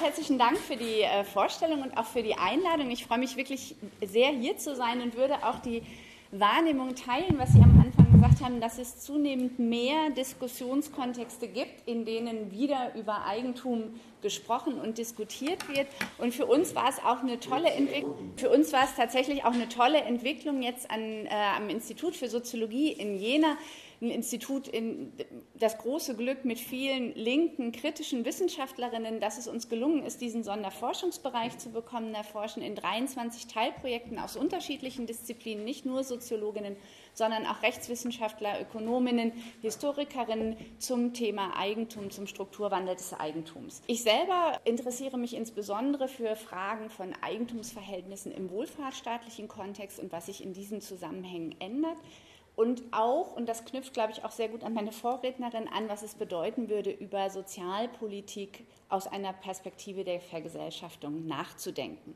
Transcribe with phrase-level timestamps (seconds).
[0.00, 2.90] Herzlichen Dank für die äh, Vorstellung und auch für die Einladung.
[2.90, 5.82] Ich freue mich wirklich sehr, hier zu sein und würde auch die
[6.30, 12.04] Wahrnehmung teilen, was Sie am Anfang gesagt haben, dass es zunehmend mehr Diskussionskontexte gibt, in
[12.04, 15.86] denen wieder über Eigentum gesprochen und diskutiert wird.
[16.18, 18.32] Und für uns war es auch eine tolle Entwicklung.
[18.36, 22.28] Für uns war es tatsächlich auch eine tolle Entwicklung jetzt an, äh, am Institut für
[22.28, 23.56] Soziologie in Jena,
[24.04, 25.12] ein Institut in
[25.54, 31.58] das große Glück mit vielen linken, kritischen Wissenschaftlerinnen, dass es uns gelungen ist, diesen Sonderforschungsbereich
[31.58, 36.76] zu bekommen, erforschen in 23 Teilprojekten aus unterschiedlichen Disziplinen, nicht nur Soziologinnen,
[37.14, 43.82] sondern auch Rechtswissenschaftler, Ökonominnen, Historikerinnen zum Thema Eigentum, zum Strukturwandel des Eigentums.
[43.86, 50.42] Ich selber interessiere mich insbesondere für Fragen von Eigentumsverhältnissen im wohlfahrtsstaatlichen Kontext und was sich
[50.42, 51.96] in diesen Zusammenhängen ändert.
[52.56, 56.02] Und auch, und das knüpft, glaube ich, auch sehr gut an meine Vorrednerin an, was
[56.02, 62.14] es bedeuten würde, über Sozialpolitik aus einer Perspektive der Vergesellschaftung nachzudenken.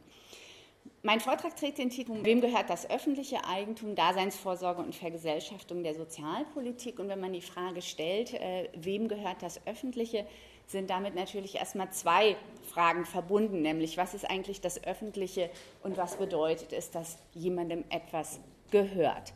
[1.03, 6.99] Mein Vortrag trägt den Titel Wem gehört das öffentliche Eigentum, Daseinsvorsorge und Vergesellschaftung der Sozialpolitik?
[6.99, 10.27] Und wenn man die Frage stellt, äh, wem gehört das öffentliche,
[10.67, 12.37] sind damit natürlich erstmal zwei
[12.71, 15.51] Fragen verbunden, nämlich was ist eigentlich das öffentliche
[15.83, 18.39] und was bedeutet es, dass jemandem etwas
[18.71, 19.33] gehört?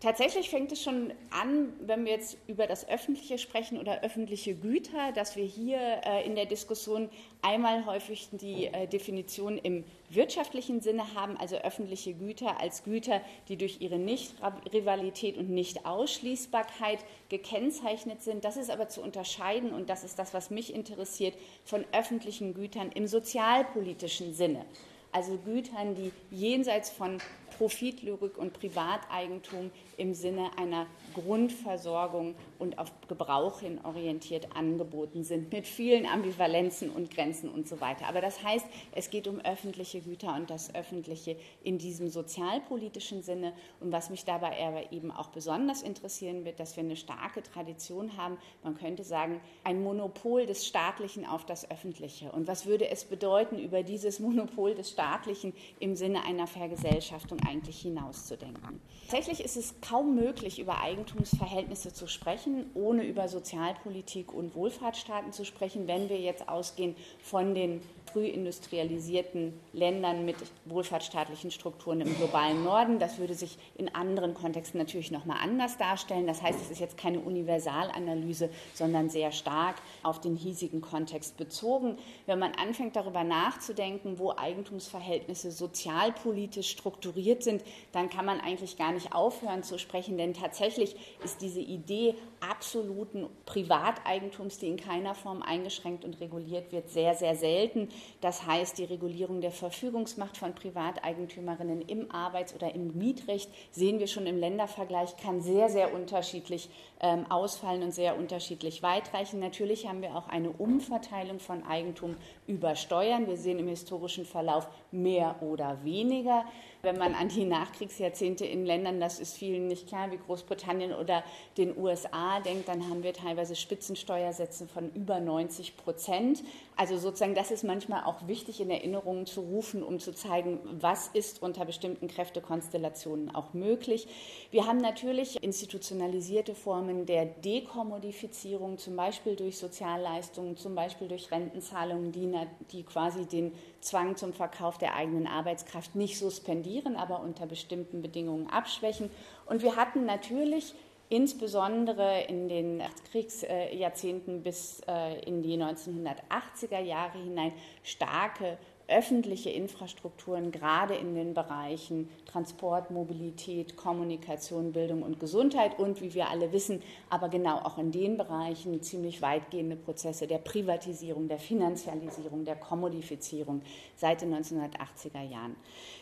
[0.00, 5.10] Tatsächlich fängt es schon an, wenn wir jetzt über das Öffentliche sprechen oder öffentliche Güter,
[5.12, 7.08] dass wir hier äh, in der Diskussion
[7.42, 13.56] einmal häufig die äh, Definition im wirtschaftlichen Sinne haben, also öffentliche Güter als Güter, die
[13.56, 18.44] durch ihre Nicht-Rivalität und Nicht-Ausschließbarkeit gekennzeichnet sind.
[18.44, 22.92] Das ist aber zu unterscheiden, und das ist das, was mich interessiert, von öffentlichen Gütern
[22.92, 24.64] im sozialpolitischen Sinne
[25.12, 27.18] also Gütern, die jenseits von
[27.50, 35.66] Profitlogik und Privateigentum im Sinne einer Grundversorgung und auf Gebrauch hin orientiert angeboten sind, mit
[35.66, 38.06] vielen Ambivalenzen und Grenzen und so weiter.
[38.06, 43.52] Aber das heißt, es geht um öffentliche Güter und das Öffentliche in diesem sozialpolitischen Sinne.
[43.80, 48.16] Und was mich dabei aber eben auch besonders interessieren wird, dass wir eine starke Tradition
[48.16, 52.30] haben, man könnte sagen, ein Monopol des Staatlichen auf das Öffentliche.
[52.32, 57.80] Und was würde es bedeuten, über dieses Monopol des Staatlichen im Sinne einer Vergesellschaftung eigentlich
[57.80, 58.80] hinauszudenken?
[59.08, 65.44] Tatsächlich ist es kaum möglich, über Eigentumsverhältnisse zu sprechen, ohne über Sozialpolitik und Wohlfahrtsstaaten zu
[65.44, 67.80] sprechen, wenn wir jetzt ausgehen von den
[68.12, 72.98] früh industrialisierten Ländern mit wohlfahrtsstaatlichen Strukturen im globalen Norden.
[72.98, 76.26] Das würde sich in anderen Kontexten natürlich nochmal anders darstellen.
[76.26, 81.96] Das heißt, es ist jetzt keine Universalanalyse, sondern sehr stark auf den hiesigen Kontext bezogen.
[82.26, 88.92] Wenn man anfängt darüber nachzudenken, wo Eigentumsverhältnisse sozialpolitisch strukturiert sind, dann kann man eigentlich gar
[88.92, 95.42] nicht aufhören zu sprechen, denn tatsächlich ist diese Idee absoluten Privateigentums, die in keiner Form
[95.42, 97.88] eingeschränkt und reguliert wird, sehr, sehr selten.
[98.20, 104.06] Das heißt, die Regulierung der Verfügungsmacht von Privateigentümerinnen im Arbeits- oder im Mietrecht sehen wir
[104.06, 106.70] schon im Ländervergleich, kann sehr, sehr unterschiedlich
[107.00, 109.40] ähm, ausfallen und sehr unterschiedlich weitreichen.
[109.40, 112.16] Natürlich haben wir auch eine Umverteilung von Eigentum
[112.46, 113.26] über Steuern.
[113.26, 116.44] Wir sehen im historischen Verlauf mehr oder weniger.
[116.82, 121.24] Wenn man an die Nachkriegsjahrzehnte in Ländern, das ist vielen nicht klar, wie Großbritannien oder
[121.56, 126.44] den USA denkt, dann haben wir teilweise Spitzensteuersätze von über 90 Prozent.
[126.76, 131.08] Also sozusagen, das ist manchmal auch wichtig in Erinnerung zu rufen, um zu zeigen, was
[131.08, 134.06] ist unter bestimmten Kräftekonstellationen auch möglich.
[134.52, 142.12] Wir haben natürlich institutionalisierte Formen der Dekommodifizierung, zum Beispiel durch Sozialleistungen, zum Beispiel durch Rentenzahlungen,
[142.12, 142.32] die,
[142.70, 148.48] die quasi den Zwang zum Verkauf der eigenen Arbeitskraft nicht suspendieren, aber unter bestimmten Bedingungen
[148.48, 149.10] abschwächen.
[149.46, 150.74] Und wir hatten natürlich
[151.08, 157.52] insbesondere in den Kriegsjahrzehnten bis äh, in die 1980er Jahre hinein
[157.82, 158.58] starke
[158.88, 166.28] öffentliche Infrastrukturen, gerade in den Bereichen Transport, Mobilität, Kommunikation, Bildung und Gesundheit und, wie wir
[166.28, 172.44] alle wissen, aber genau auch in den Bereichen ziemlich weitgehende Prozesse der Privatisierung, der Finanzialisierung,
[172.44, 173.62] der Kommodifizierung
[173.96, 175.56] seit den 1980er Jahren.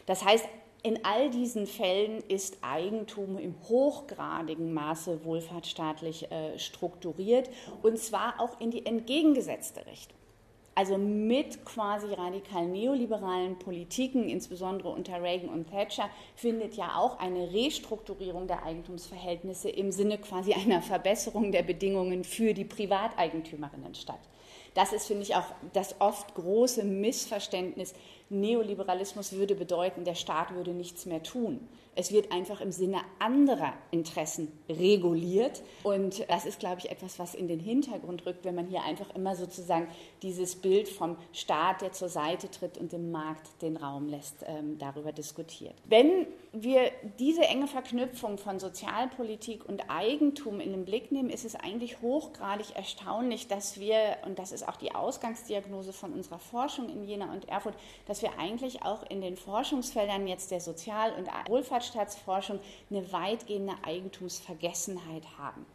[0.06, 0.46] Das heißt,
[0.82, 7.50] in all diesen Fällen ist Eigentum im hochgradigen Maße wohlfahrtsstaatlich äh, strukturiert
[7.82, 10.15] und zwar auch in die entgegengesetzte Richtung.
[10.78, 17.50] Also mit quasi radikal neoliberalen Politiken, insbesondere unter Reagan und Thatcher, findet ja auch eine
[17.50, 24.20] Restrukturierung der Eigentumsverhältnisse im Sinne quasi einer Verbesserung der Bedingungen für die Privateigentümerinnen statt.
[24.76, 27.94] Das ist, finde ich, auch das oft große Missverständnis.
[28.28, 31.66] Neoliberalismus würde bedeuten, der Staat würde nichts mehr tun.
[31.98, 35.62] Es wird einfach im Sinne anderer Interessen reguliert.
[35.82, 39.14] Und das ist, glaube ich, etwas, was in den Hintergrund rückt, wenn man hier einfach
[39.14, 39.88] immer sozusagen
[40.20, 44.76] dieses Bild vom Staat, der zur Seite tritt und dem Markt den Raum lässt, ähm,
[44.78, 45.74] darüber diskutiert.
[45.86, 51.54] Wenn wir diese enge Verknüpfung von Sozialpolitik und Eigentum in den Blick nehmen, ist es
[51.54, 57.04] eigentlich hochgradig erstaunlich, dass wir, und das ist auch die Ausgangsdiagnose von unserer Forschung in
[57.04, 57.74] Jena und Erfurt,
[58.06, 62.60] dass wir eigentlich auch in den Forschungsfeldern jetzt der Sozial- und Wohlfahrtsstaatsforschung
[62.90, 65.66] eine weitgehende Eigentumsvergessenheit haben.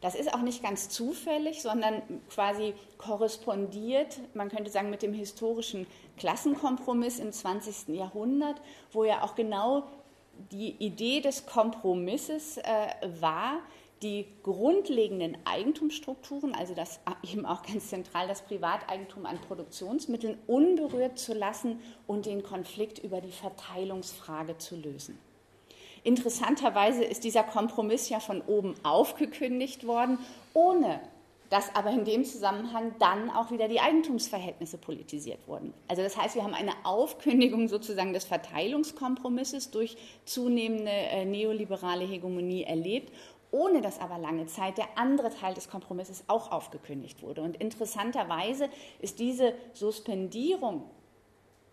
[0.00, 5.86] Das ist auch nicht ganz zufällig, sondern quasi korrespondiert, man könnte sagen, mit dem historischen
[6.16, 7.88] Klassenkompromiss im 20.
[7.88, 8.60] Jahrhundert,
[8.92, 9.84] wo ja auch genau
[10.50, 12.62] die Idee des Kompromisses äh,
[13.20, 13.58] war,
[14.02, 21.34] die grundlegenden Eigentumsstrukturen, also das eben auch ganz zentral das Privateigentum an Produktionsmitteln, unberührt zu
[21.34, 25.18] lassen und den Konflikt über die Verteilungsfrage zu lösen.
[26.02, 30.18] Interessanterweise ist dieser Kompromiss ja von oben aufgekündigt worden,
[30.54, 31.00] ohne
[31.50, 35.74] dass aber in dem Zusammenhang dann auch wieder die Eigentumsverhältnisse politisiert wurden.
[35.88, 42.62] Also das heißt, wir haben eine Aufkündigung sozusagen des Verteilungskompromisses durch zunehmende äh, neoliberale Hegemonie
[42.62, 43.12] erlebt,
[43.50, 47.42] ohne dass aber lange Zeit der andere Teil des Kompromisses auch aufgekündigt wurde.
[47.42, 48.68] Und interessanterweise
[49.00, 50.88] ist diese Suspendierung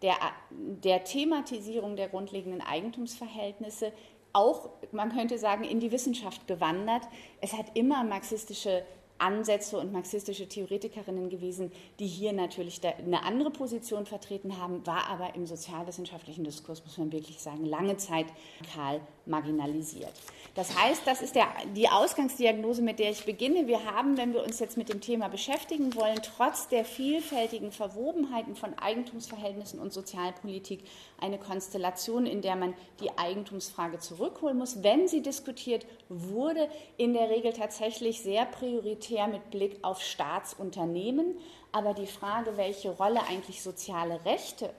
[0.02, 0.16] der,
[0.50, 3.92] der Thematisierung der grundlegenden Eigentumsverhältnisse
[4.34, 7.04] auch, man könnte sagen, in die Wissenschaft gewandert.
[7.42, 8.84] Es hat immer marxistische
[9.20, 15.36] Ansätze und marxistische Theoretikerinnen gewesen, die hier natürlich eine andere Position vertreten haben, war aber
[15.36, 18.28] im sozialwissenschaftlichen Diskurs, muss man wirklich sagen, lange Zeit
[18.74, 20.14] kahl marginalisiert.
[20.56, 23.68] Das heißt, das ist der, die Ausgangsdiagnose, mit der ich beginne.
[23.68, 28.56] Wir haben, wenn wir uns jetzt mit dem Thema beschäftigen wollen, trotz der vielfältigen Verwobenheiten
[28.56, 30.84] von Eigentumsverhältnissen und Sozialpolitik
[31.20, 34.82] eine Konstellation, in der man die Eigentumsfrage zurückholen muss.
[34.82, 36.68] Wenn sie diskutiert wurde,
[36.98, 41.38] in der Regel tatsächlich sehr prioritär mit Blick auf Staatsunternehmen.
[41.72, 44.70] Aber die Frage, welche Rolle eigentlich soziale Rechte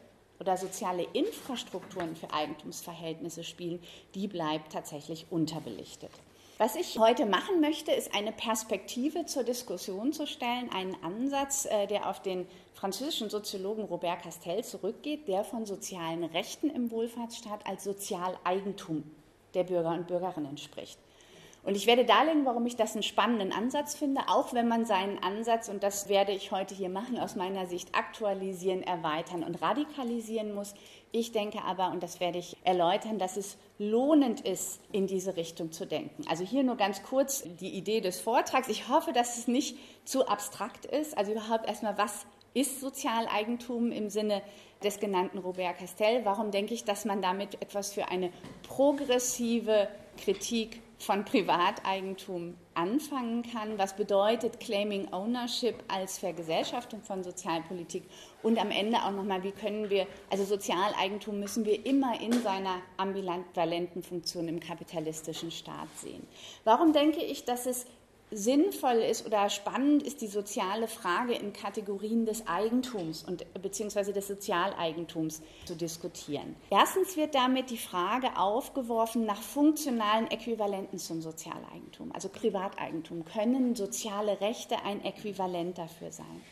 [0.40, 3.82] oder soziale Infrastrukturen für Eigentumsverhältnisse spielen,
[4.14, 6.10] die bleibt tatsächlich unterbelichtet.
[6.58, 11.86] Was ich heute machen möchte, ist eine Perspektive zur Diskussion zu stellen, einen Ansatz, äh,
[11.86, 17.84] der auf den französischen Soziologen Robert Castel zurückgeht, der von sozialen Rechten im Wohlfahrtsstaat als
[17.84, 19.04] Sozialeigentum
[19.54, 20.98] der Bürger und Bürgerinnen spricht.
[21.64, 25.22] Und ich werde darlegen, warum ich das einen spannenden Ansatz finde, auch wenn man seinen
[25.22, 30.54] Ansatz, und das werde ich heute hier machen, aus meiner Sicht aktualisieren, erweitern und radikalisieren
[30.54, 30.74] muss.
[31.12, 35.72] Ich denke aber, und das werde ich erläutern, dass es lohnend ist, in diese Richtung
[35.72, 36.24] zu denken.
[36.28, 38.68] Also hier nur ganz kurz die Idee des Vortrags.
[38.68, 41.18] Ich hoffe, dass es nicht zu abstrakt ist.
[41.18, 44.42] Also überhaupt erstmal, was ist Sozialeigentum im Sinne
[44.82, 46.24] des genannten Robert Castell?
[46.24, 48.32] Warum denke ich, dass man damit etwas für eine
[48.66, 53.78] progressive Kritik von Privateigentum anfangen kann.
[53.78, 58.04] Was bedeutet Claiming Ownership als Vergesellschaftung von Sozialpolitik?
[58.42, 62.76] Und am Ende auch nochmal, wie können wir, also Sozialeigentum müssen wir immer in seiner
[62.96, 66.26] ambivalenten Funktion im kapitalistischen Staat sehen.
[66.64, 67.86] Warum denke ich, dass es
[68.30, 74.28] sinnvoll ist oder spannend ist die soziale Frage in Kategorien des Eigentums und beziehungsweise des
[74.28, 76.56] Sozialeigentums zu diskutieren.
[76.70, 83.24] Erstens wird damit die Frage aufgeworfen nach funktionalen Äquivalenten zum Sozialeigentum, also Privateigentum.
[83.24, 86.42] Können soziale Rechte ein Äquivalent dafür sein?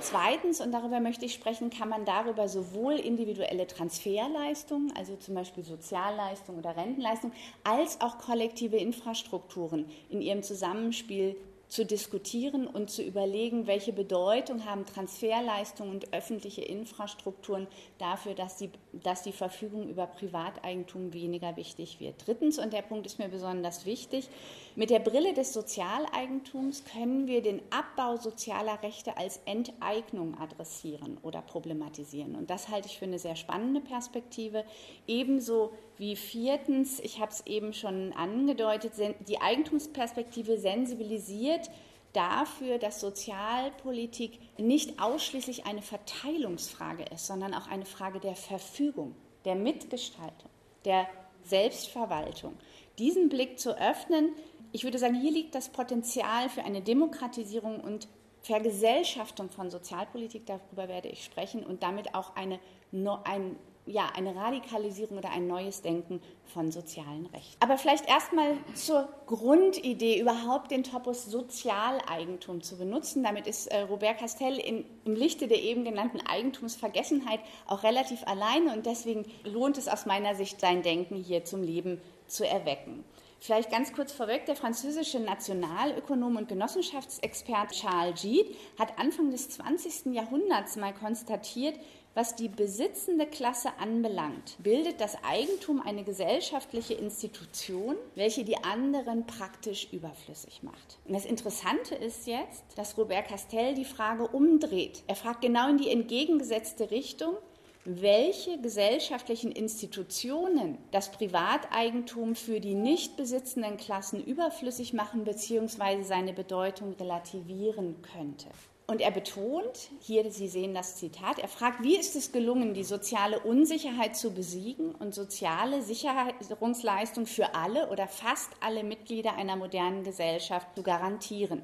[0.00, 5.62] Zweitens, und darüber möchte ich sprechen, kann man darüber sowohl individuelle Transferleistungen, also zum Beispiel
[5.62, 11.36] Sozialleistungen oder Rentenleistungen, als auch kollektive Infrastrukturen in ihrem Zusammenspiel
[11.68, 17.66] zu diskutieren und zu überlegen, welche Bedeutung haben Transferleistungen und öffentliche Infrastrukturen
[17.98, 22.26] dafür, dass die, dass die Verfügung über Privateigentum weniger wichtig wird.
[22.26, 24.28] Drittens, und der Punkt ist mir besonders wichtig,
[24.76, 31.42] mit der Brille des Sozialeigentums können wir den Abbau sozialer Rechte als Enteignung adressieren oder
[31.42, 32.34] problematisieren.
[32.34, 34.64] Und das halte ich für eine sehr spannende Perspektive.
[35.06, 38.94] Ebenso wie viertens, ich habe es eben schon angedeutet,
[39.28, 41.70] die Eigentumsperspektive sensibilisiert
[42.12, 49.14] dafür, dass Sozialpolitik nicht ausschließlich eine Verteilungsfrage ist, sondern auch eine Frage der Verfügung,
[49.44, 50.50] der Mitgestaltung,
[50.84, 51.06] der
[51.44, 52.56] Selbstverwaltung.
[52.98, 54.30] Diesen Blick zu öffnen,
[54.74, 58.08] ich würde sagen, hier liegt das Potenzial für eine Demokratisierung und
[58.42, 62.58] Vergesellschaftung von Sozialpolitik, darüber werde ich sprechen, und damit auch eine,
[62.92, 67.56] ein ja, eine Radikalisierung oder ein neues Denken von sozialen Rechten.
[67.60, 73.22] Aber vielleicht erstmal zur Grundidee, überhaupt den Topos Sozialeigentum zu benutzen.
[73.22, 78.72] Damit ist äh, Robert Castell in, im Lichte der eben genannten Eigentumsvergessenheit auch relativ alleine
[78.72, 83.04] und deswegen lohnt es aus meiner Sicht, sein Denken hier zum Leben zu erwecken.
[83.44, 88.48] Vielleicht ganz kurz vorweg, der französische Nationalökonom und Genossenschaftsexpert Charles Gide
[88.78, 90.14] hat Anfang des 20.
[90.14, 91.78] Jahrhunderts mal konstatiert,
[92.14, 99.88] was die besitzende Klasse anbelangt, bildet das Eigentum eine gesellschaftliche Institution, welche die anderen praktisch
[99.92, 100.98] überflüssig macht.
[101.04, 105.02] Und das Interessante ist jetzt, dass Robert Castell die Frage umdreht.
[105.06, 107.36] Er fragt genau in die entgegengesetzte Richtung,
[107.84, 116.02] welche gesellschaftlichen Institutionen das Privateigentum für die nicht besitzenden Klassen überflüssig machen bzw.
[116.02, 118.46] seine Bedeutung relativieren könnte.
[118.86, 122.84] Und er betont, hier, Sie sehen das Zitat, er fragt, wie ist es gelungen, die
[122.84, 130.04] soziale Unsicherheit zu besiegen und soziale Sicherungsleistung für alle oder fast alle Mitglieder einer modernen
[130.04, 131.62] Gesellschaft zu garantieren.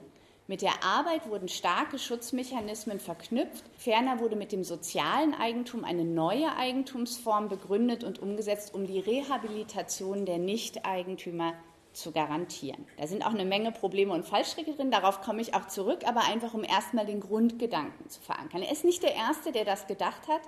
[0.50, 3.62] Mit der Arbeit wurden starke Schutzmechanismen verknüpft.
[3.78, 10.26] Ferner wurde mit dem sozialen Eigentum eine neue Eigentumsform begründet und umgesetzt, um die Rehabilitation
[10.26, 11.52] der Nichteigentümer
[11.92, 12.85] zu garantieren.
[12.99, 16.25] Da sind auch eine Menge Probleme und Fallstricke drin, darauf komme ich auch zurück, aber
[16.25, 18.62] einfach um erstmal den Grundgedanken zu verankern.
[18.62, 20.40] Er ist nicht der Erste, der das gedacht hat.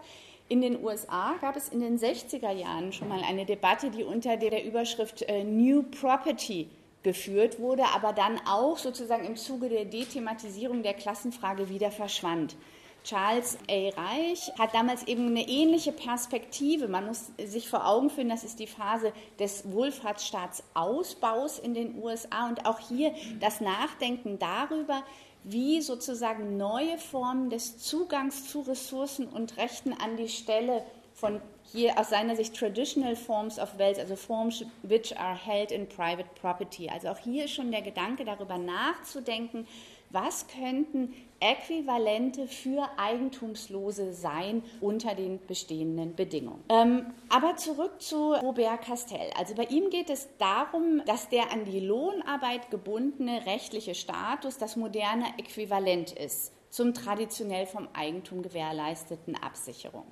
[0.48, 4.36] In den USA gab es in den 60er Jahren schon mal eine Debatte, die unter
[4.36, 6.68] der Überschrift äh, New Property
[7.02, 12.56] geführt wurde, aber dann auch sozusagen im Zuge der Dethematisierung der Klassenfrage wieder verschwand.
[13.04, 13.88] Charles A.
[14.00, 16.86] Reich hat damals eben eine ähnliche Perspektive.
[16.86, 22.48] Man muss sich vor Augen führen, das ist die Phase des Wohlfahrtsstaatsausbaus in den USA
[22.48, 25.02] und auch hier das Nachdenken darüber,
[25.42, 31.40] wie sozusagen neue Formen des Zugangs zu Ressourcen und Rechten an die Stelle von
[31.72, 36.28] hier aus seiner Sicht traditional forms of wealth, also forms which are held in private
[36.40, 36.88] property.
[36.88, 39.66] Also auch hier schon der Gedanke darüber nachzudenken,
[40.10, 46.62] was könnten Äquivalente für Eigentumslose sein unter den bestehenden Bedingungen.
[46.68, 49.30] Ähm, aber zurück zu Robert Castell.
[49.36, 54.76] Also bei ihm geht es darum, dass der an die Lohnarbeit gebundene rechtliche Status das
[54.76, 60.06] moderne Äquivalent ist zum traditionell vom Eigentum gewährleisteten Absicherung.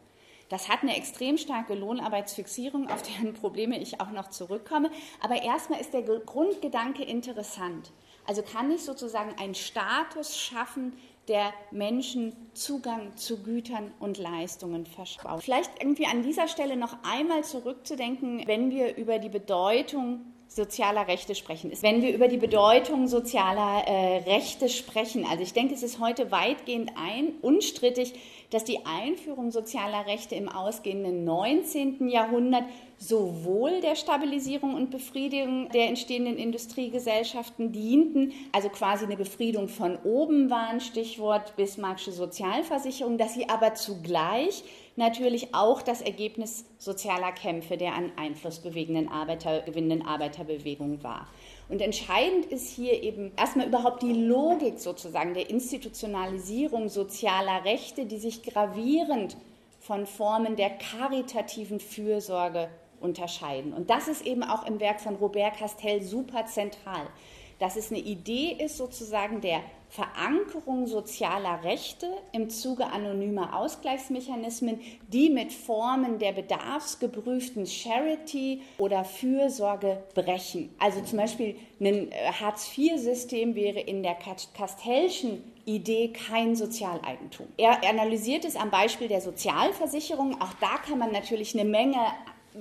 [0.51, 4.91] Das hat eine extrem starke Lohnarbeitsfixierung, auf deren Probleme ich auch noch zurückkomme.
[5.23, 7.93] Aber erstmal ist der Grundgedanke interessant.
[8.27, 10.93] Also kann ich sozusagen einen Status schaffen,
[11.29, 15.43] der Menschen Zugang zu Gütern und Leistungen verspricht.
[15.45, 21.37] Vielleicht irgendwie an dieser Stelle noch einmal zurückzudenken, wenn wir über die Bedeutung sozialer Rechte
[21.37, 21.71] sprechen.
[21.81, 26.33] Wenn wir über die Bedeutung sozialer äh, Rechte sprechen, also ich denke, es ist heute
[26.33, 28.15] weitgehend ein, unstrittig,
[28.51, 32.09] dass die Einführung sozialer Rechte im ausgehenden 19.
[32.09, 32.65] Jahrhundert
[33.03, 40.51] sowohl der Stabilisierung und Befriedigung der entstehenden Industriegesellschaften dienten, also quasi eine Befriedung von oben
[40.51, 44.65] waren, Stichwort Bismarckische Sozialversicherung, dass sie aber zugleich
[44.97, 51.27] natürlich auch das Ergebnis sozialer Kämpfe der an Einfluss bewegenden Arbeiter, gewinnenden Arbeiterbewegung war.
[51.71, 58.19] Und entscheidend ist hier eben erstmal überhaupt die Logik sozusagen der Institutionalisierung sozialer Rechte, die
[58.19, 59.39] sich gravierend
[59.79, 62.69] von Formen der karitativen Fürsorge
[63.01, 63.73] unterscheiden.
[63.73, 67.07] Und das ist eben auch im Werk von Robert Castell super zentral,
[67.59, 75.31] dass es eine Idee ist sozusagen der Verankerung sozialer Rechte im Zuge anonymer Ausgleichsmechanismen, die
[75.31, 80.73] mit Formen der bedarfsgeprüften Charity oder Fürsorge brechen.
[80.79, 84.17] Also zum Beispiel ein äh, Hartz-IV-System wäre in der
[84.55, 87.49] Castellschen Idee kein Sozialeigentum.
[87.57, 90.41] Er analysiert es am Beispiel der Sozialversicherung.
[90.41, 91.99] Auch da kann man natürlich eine Menge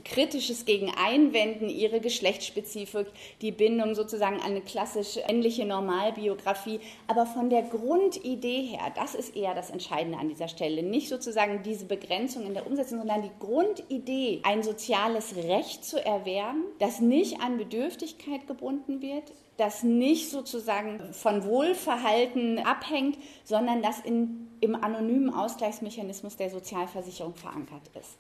[0.04, 3.08] Kritisches gegen einwenden, ihre Geschlechtsspezifik,
[3.42, 6.80] die Bindung sozusagen an eine klassisch ähnliche Normalbiografie.
[7.08, 10.84] Aber von der Grundidee her, das ist eher das Entscheidende an dieser Stelle.
[10.84, 16.64] Nicht sozusagen diese Begrenzung in der Umsetzung, sondern die Grundidee, ein soziales Recht zu erwerben,
[16.80, 24.48] das nicht an Bedürftigkeit gebunden wird, das nicht sozusagen von Wohlverhalten abhängt, sondern das in,
[24.62, 28.18] im anonymen Ausgleichsmechanismus der Sozialversicherung verankert ist.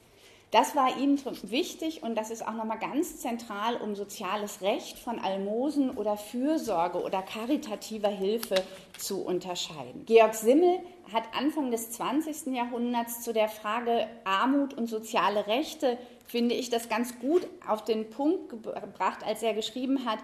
[0.51, 5.19] Das war ihm wichtig und das ist auch nochmal ganz zentral, um soziales Recht von
[5.19, 8.55] Almosen oder Fürsorge oder karitativer Hilfe
[8.97, 10.05] zu unterscheiden.
[10.07, 10.79] Georg Simmel
[11.13, 12.47] hat Anfang des 20.
[12.55, 18.09] Jahrhunderts zu der Frage Armut und soziale Rechte, finde ich, das ganz gut auf den
[18.09, 20.19] Punkt gebracht, als er geschrieben hat,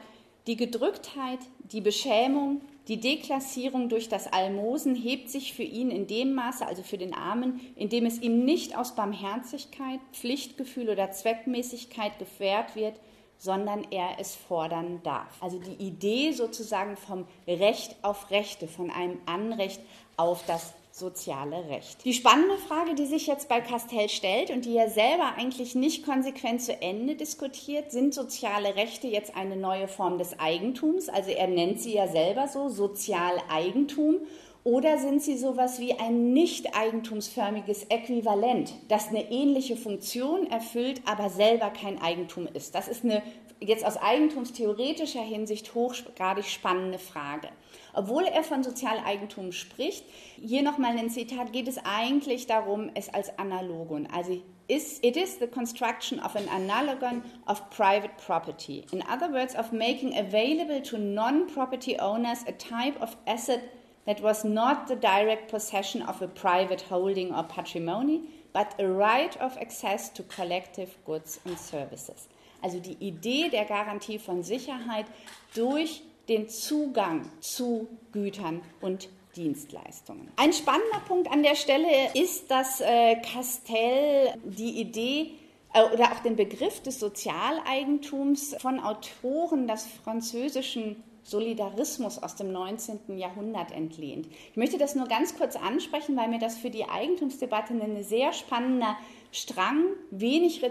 [0.47, 6.33] die Gedrücktheit, die Beschämung, die Deklassierung durch das Almosen hebt sich für ihn in dem
[6.35, 12.19] Maße, also für den Armen, in dem es ihm nicht aus Barmherzigkeit, Pflichtgefühl oder Zweckmäßigkeit
[12.19, 12.99] gewährt wird,
[13.37, 15.41] sondern er es fordern darf.
[15.41, 19.81] Also die Idee sozusagen vom Recht auf Rechte, von einem Anrecht
[20.15, 22.05] auf das soziale Recht.
[22.05, 26.05] Die spannende Frage, die sich jetzt bei Castell stellt und die er selber eigentlich nicht
[26.05, 31.09] konsequent zu Ende diskutiert, sind soziale Rechte jetzt eine neue Form des Eigentums?
[31.09, 34.21] Also er nennt sie ja selber so, Sozialeigentum.
[34.63, 41.29] Oder sind sie sowas wie ein nicht eigentumsförmiges Äquivalent, das eine ähnliche Funktion erfüllt, aber
[41.29, 42.73] selber kein Eigentum ist?
[42.73, 43.21] Das ist eine
[43.59, 47.49] jetzt aus eigentumstheoretischer Hinsicht hochgradig spannende Frage.
[47.95, 53.39] Obwohl er von Sozialeigentum spricht, hier nochmal ein Zitat, geht es eigentlich darum, es als
[53.39, 58.85] Analogon, also is, it is the construction of an analogon of private property.
[58.91, 63.61] In other words, of making available to non-property owners a type of asset
[64.05, 69.37] that was not the direct possession of a private holding or patrimony, but a right
[69.37, 72.27] of access to collective goods and services.
[72.61, 75.05] Also die Idee der Garantie von Sicherheit
[75.53, 80.31] durch den Zugang zu Gütern und Dienstleistungen.
[80.37, 85.31] Ein spannender Punkt an der Stelle ist, dass äh, Castell die Idee
[85.73, 93.17] äh, oder auch den Begriff des Sozialeigentums von Autoren des französischen Solidarismus aus dem 19.
[93.17, 94.27] Jahrhundert entlehnt.
[94.51, 98.31] Ich möchte das nur ganz kurz ansprechen, weil mir das für die Eigentumsdebatte ein sehr
[98.31, 98.95] spannender
[99.35, 100.61] Strang, wenig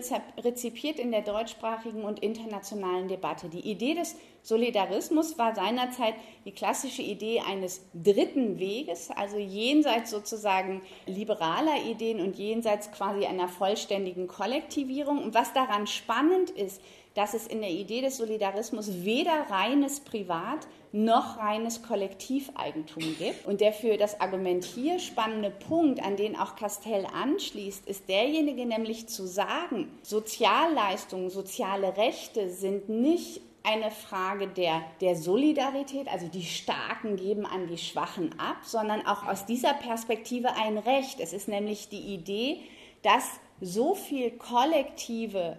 [0.43, 3.51] rezipiert in der deutschsprachigen und internationalen Debatte.
[3.51, 6.15] Die Idee des Solidarismus war seinerzeit
[6.47, 13.49] die klassische Idee eines dritten Weges, also jenseits sozusagen liberaler Ideen und jenseits quasi einer
[13.49, 15.23] vollständigen Kollektivierung.
[15.23, 16.81] Und was daran spannend ist,
[17.13, 23.47] dass es in der Idee des Solidarismus weder reines Privat noch reines Kollektiveigentum gibt.
[23.47, 28.65] Und der für das Argument hier spannende Punkt, an den auch Castell anschließt, ist derjenige
[28.65, 36.45] nämlich zu sagen, Sozialleistungen, soziale Rechte sind nicht eine Frage der, der Solidarität, also die
[36.45, 41.19] Starken geben an die Schwachen ab, sondern auch aus dieser Perspektive ein Recht.
[41.19, 42.61] Es ist nämlich die Idee,
[43.03, 43.25] dass
[43.61, 45.57] so viel kollektive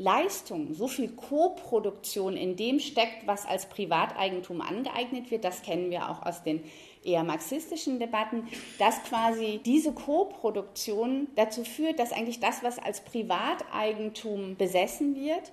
[0.00, 6.08] Leistung, so viel Koproduktion in dem steckt, was als Privateigentum angeeignet wird, das kennen wir
[6.08, 6.64] auch aus den
[7.04, 14.56] eher marxistischen Debatten, dass quasi diese Koproduktion dazu führt, dass eigentlich das, was als Privateigentum
[14.56, 15.52] besessen wird,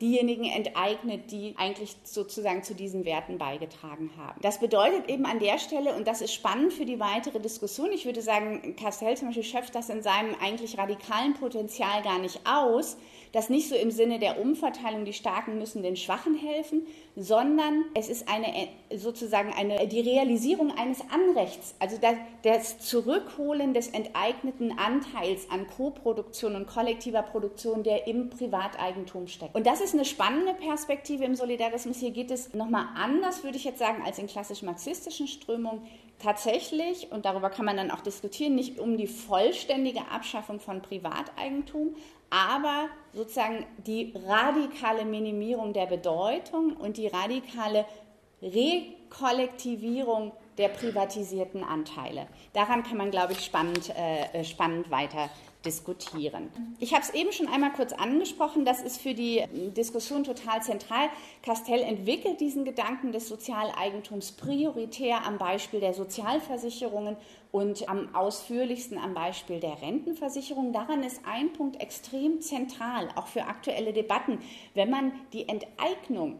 [0.00, 4.40] diejenigen enteignet, die eigentlich sozusagen zu diesen Werten beigetragen haben.
[4.40, 8.06] Das bedeutet eben an der Stelle, und das ist spannend für die weitere Diskussion, ich
[8.06, 12.96] würde sagen, Castell zum Beispiel schöpft das in seinem eigentlich radikalen Potenzial gar nicht aus,
[13.32, 18.08] das nicht so im Sinne der Umverteilung, die Starken müssen den Schwachen helfen, sondern es
[18.08, 25.48] ist eine sozusagen eine, die Realisierung eines Anrechts, also das, das Zurückholen des enteigneten Anteils
[25.50, 29.54] an Koproduktion und kollektiver Produktion, der im Privateigentum steckt.
[29.54, 31.98] Und das ist eine spannende Perspektive im Solidarismus.
[31.98, 35.82] Hier geht es nochmal anders, würde ich jetzt sagen, als in klassisch marxistischen Strömungen
[36.18, 41.94] tatsächlich, und darüber kann man dann auch diskutieren, nicht um die vollständige Abschaffung von Privateigentum,
[42.30, 47.84] aber sozusagen die radikale Minimierung der Bedeutung und die radikale
[48.40, 52.26] Rekollektivierung der privatisierten Anteile.
[52.52, 55.28] Daran kann man, glaube ich, spannend, äh, spannend weiter
[55.64, 56.50] diskutieren.
[56.78, 59.44] Ich habe es eben schon einmal kurz angesprochen, das ist für die
[59.76, 61.08] Diskussion total zentral.
[61.42, 67.16] Castell entwickelt diesen Gedanken des Sozialeigentums prioritär am Beispiel der Sozialversicherungen
[67.52, 70.72] und am ausführlichsten am Beispiel der Rentenversicherung.
[70.72, 74.38] Daran ist ein Punkt extrem zentral, auch für aktuelle Debatten.
[74.74, 76.38] Wenn man die Enteignung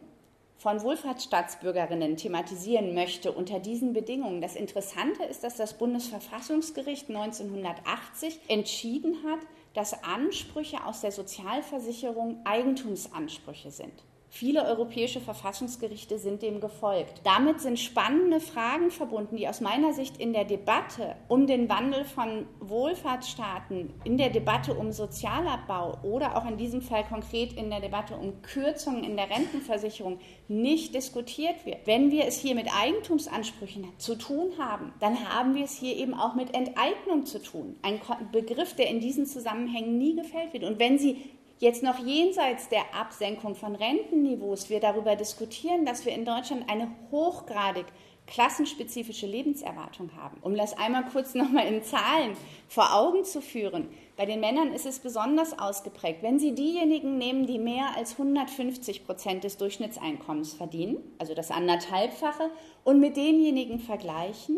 [0.61, 4.41] von Wohlfahrtsstaatsbürgerinnen thematisieren möchte unter diesen Bedingungen.
[4.41, 9.39] Das Interessante ist, dass das Bundesverfassungsgericht 1980 entschieden hat,
[9.73, 14.03] dass Ansprüche aus der Sozialversicherung Eigentumsansprüche sind.
[14.33, 17.19] Viele europäische Verfassungsgerichte sind dem gefolgt.
[17.25, 22.05] Damit sind spannende Fragen verbunden, die aus meiner Sicht in der Debatte um den Wandel
[22.05, 27.81] von Wohlfahrtsstaaten, in der Debatte um Sozialabbau oder auch in diesem Fall konkret in der
[27.81, 31.85] Debatte um Kürzungen in der Rentenversicherung nicht diskutiert wird.
[31.85, 36.13] Wenn wir es hier mit Eigentumsansprüchen zu tun haben, dann haben wir es hier eben
[36.13, 37.75] auch mit Enteignung zu tun.
[37.81, 37.99] Ein
[38.31, 40.63] Begriff, der in diesen Zusammenhängen nie gefällt wird.
[40.63, 41.17] Und wenn Sie
[41.61, 46.89] jetzt noch jenseits der Absenkung von Rentenniveaus wir darüber diskutieren, dass wir in Deutschland eine
[47.11, 47.85] hochgradig
[48.25, 50.37] klassenspezifische Lebenserwartung haben.
[50.41, 52.35] Um das einmal kurz nochmal in Zahlen
[52.67, 56.21] vor Augen zu führen, Bei den Männern ist es besonders ausgeprägt.
[56.21, 62.51] Wenn Sie diejenigen nehmen, die mehr als 150 Prozent des Durchschnittseinkommens verdienen, also das anderthalbfache,
[62.83, 64.57] und mit denjenigen vergleichen,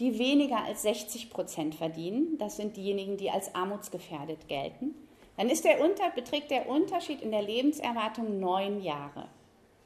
[0.00, 4.94] die weniger als 60 Prozent verdienen, das sind diejenigen, die als armutsgefährdet gelten,
[5.36, 9.28] dann ist der Unter, beträgt der Unterschied in der Lebenserwartung neun Jahre.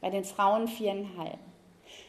[0.01, 1.39] Bei den Frauen viereinhalb.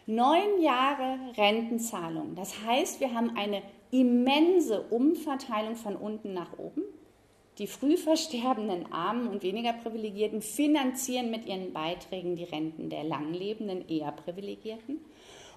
[0.05, 2.35] Neun Jahre Rentenzahlung.
[2.35, 6.83] Das heißt, wir haben eine immense Umverteilung von unten nach oben.
[7.57, 13.87] Die früh versterbenden Armen und weniger Privilegierten finanzieren mit ihren Beiträgen die Renten der langlebenden,
[13.87, 14.99] eher Privilegierten.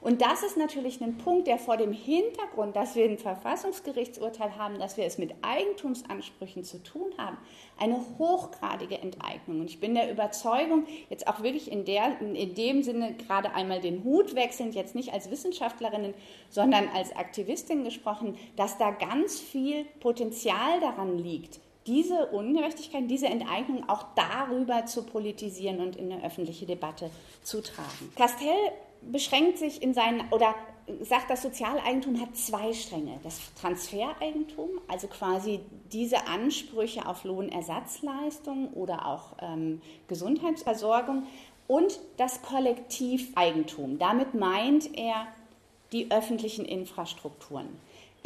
[0.00, 4.78] Und das ist natürlich ein Punkt, der vor dem Hintergrund, dass wir ein Verfassungsgerichtsurteil haben,
[4.78, 7.36] dass wir es mit Eigentumsansprüchen zu tun haben,
[7.78, 9.60] eine hochgradige Enteignung.
[9.60, 13.80] Und ich bin der Überzeugung, jetzt auch wirklich in, der, in dem Sinne gerade einmal
[13.80, 16.14] den Hut wechselnd, jetzt nicht als Wissenschaftlerin,
[16.48, 23.88] sondern als Aktivistin gesprochen, dass da ganz viel Potenzial daran liegt, diese Ungerechtigkeit, diese Enteignung
[23.88, 27.10] auch darüber zu politisieren und in eine öffentliche Debatte
[27.42, 28.12] zu tragen.
[28.14, 28.72] Castell
[29.10, 30.54] beschränkt sich in seinen, oder
[31.00, 33.18] sagt, das Sozialeigentum hat zwei Stränge.
[33.22, 35.60] Das Transfereigentum, also quasi
[35.92, 41.26] diese Ansprüche auf Lohnersatzleistungen oder auch ähm, Gesundheitsversorgung
[41.66, 43.98] und das Kollektiveigentum.
[43.98, 45.26] Damit meint er
[45.92, 47.68] die öffentlichen Infrastrukturen.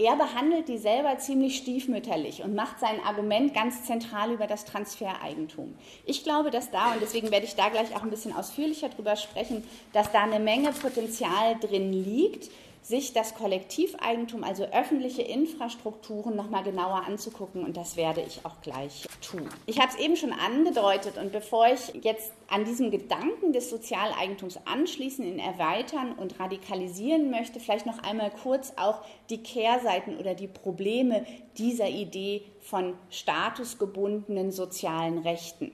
[0.02, 5.76] Er behandelt die selber ziemlich stiefmütterlich und macht sein Argument ganz zentral über das Transfereigentum.
[6.06, 9.14] Ich glaube, dass da, und deswegen werde ich da gleich auch ein bisschen ausführlicher drüber
[9.14, 9.62] sprechen,
[9.92, 12.50] dass da eine Menge Potenzial drin liegt,
[12.82, 19.06] sich das Kollektiveigentum, also öffentliche Infrastrukturen, nochmal genauer anzugucken und das werde ich auch gleich
[19.20, 19.48] tun.
[19.66, 24.58] Ich habe es eben schon angedeutet und bevor ich jetzt an diesem Gedanken des Sozialeigentums
[24.64, 30.48] anschließen, ihn erweitern und radikalisieren möchte, vielleicht noch einmal kurz auch die Kehrseiten oder die
[30.48, 31.24] Probleme
[31.56, 35.72] dieser Idee von statusgebundenen sozialen Rechten.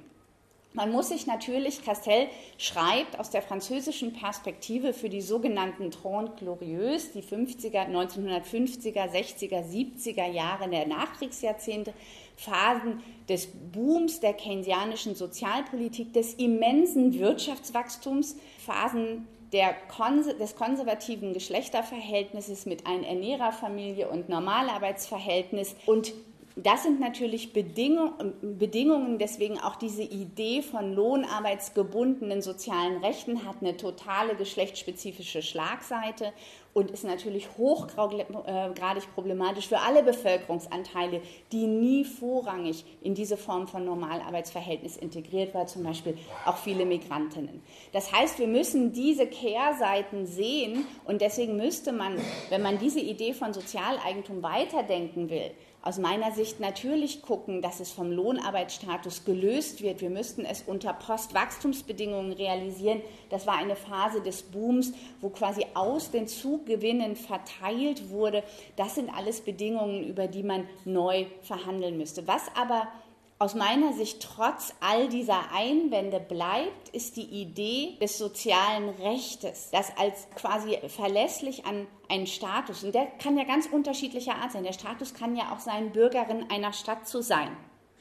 [0.79, 7.11] Man muss sich natürlich, Castell schreibt aus der französischen Perspektive für die sogenannten Trente Glorieuses,
[7.11, 11.93] die 50er, 1950er, 60er, 70er Jahre der Nachkriegsjahrzehnte,
[12.37, 19.75] Phasen des Booms der keynesianischen Sozialpolitik, des immensen Wirtschaftswachstums, Phasen der,
[20.38, 26.12] des konservativen Geschlechterverhältnisses mit Ein-Ernährerfamilie und Normalarbeitsverhältnis und
[26.64, 34.35] das sind natürlich Bedingungen, deswegen auch diese Idee von lohnarbeitsgebundenen sozialen Rechten hat eine totale
[34.35, 36.33] geschlechtsspezifische Schlagseite
[36.75, 38.27] und ist natürlich hochgradig
[39.14, 45.83] problematisch für alle Bevölkerungsanteile, die nie vorrangig in diese Form von Normalarbeitsverhältnis integriert war, zum
[45.83, 47.62] Beispiel auch viele Migrantinnen.
[47.92, 52.16] Das heißt, wir müssen diese Kehrseiten sehen und deswegen müsste man,
[52.51, 55.51] wenn man diese Idee von Sozialeigentum weiterdenken will,
[55.83, 60.01] aus meiner Sicht natürlich gucken, dass es vom Lohnarbeitsstatus gelöst wird.
[60.01, 63.01] Wir müssten es unter Postwachstumsbedingungen realisieren.
[63.31, 68.43] Das war eine Phase des Booms, wo quasi aus den Zugewinnen verteilt wurde.
[68.77, 72.27] Das sind alles Bedingungen, über die man neu verhandeln müsste.
[72.27, 72.88] Was aber
[73.40, 79.96] aus meiner Sicht trotz all dieser Einwände bleibt, ist die Idee des sozialen Rechtes, das
[79.96, 84.64] als quasi verlässlich an einen Status, und der kann ja ganz unterschiedlicher Art sein.
[84.64, 87.57] Der Status kann ja auch sein, Bürgerin einer Stadt zu sein,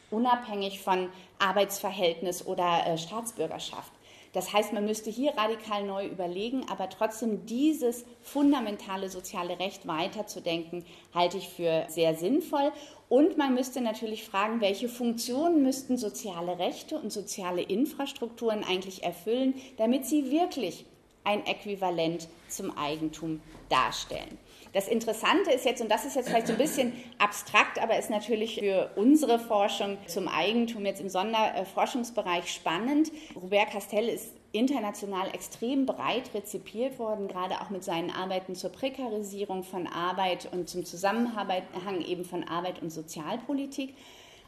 [0.10, 3.92] unabhängig von Arbeitsverhältnis oder äh, Staatsbürgerschaft.
[4.34, 10.86] Das heißt, man müsste hier radikal neu überlegen, aber trotzdem dieses fundamentale soziale Recht weiterzudenken,
[11.14, 12.72] halte ich für sehr sinnvoll.
[13.10, 19.54] Und man müsste natürlich fragen, welche Funktionen müssten soziale Rechte und soziale Infrastrukturen eigentlich erfüllen,
[19.78, 20.86] damit sie wirklich
[21.24, 24.38] ein Äquivalent zum Eigentum darstellen.
[24.78, 28.12] Das Interessante ist jetzt, und das ist jetzt vielleicht so ein bisschen abstrakt, aber ist
[28.12, 33.12] natürlich für unsere Forschung zum Eigentum jetzt im Sonderforschungsbereich spannend.
[33.36, 39.64] Robert Castell ist international extrem breit rezipiert worden, gerade auch mit seinen Arbeiten zur Prekarisierung
[39.64, 43.96] von Arbeit und zum Zusammenhang eben von Arbeit und Sozialpolitik.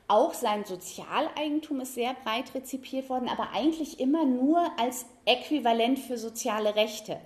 [0.08, 6.20] Auch sein Sozialeigentum ist sehr breit rezipiert worden, aber eigentlich immer nur als Äquivalent für
[6.20, 7.18] soziale Rechte.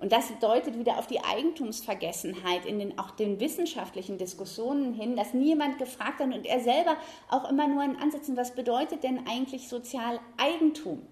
[0.00, 5.34] Und das deutet wieder auf die Eigentumsvergessenheit in den, auch den wissenschaftlichen Diskussionen hin, dass
[5.34, 6.96] niemand gefragt hat und er selber
[7.28, 11.02] auch immer nur in Ansätzen, was bedeutet denn eigentlich Sozialeigentum?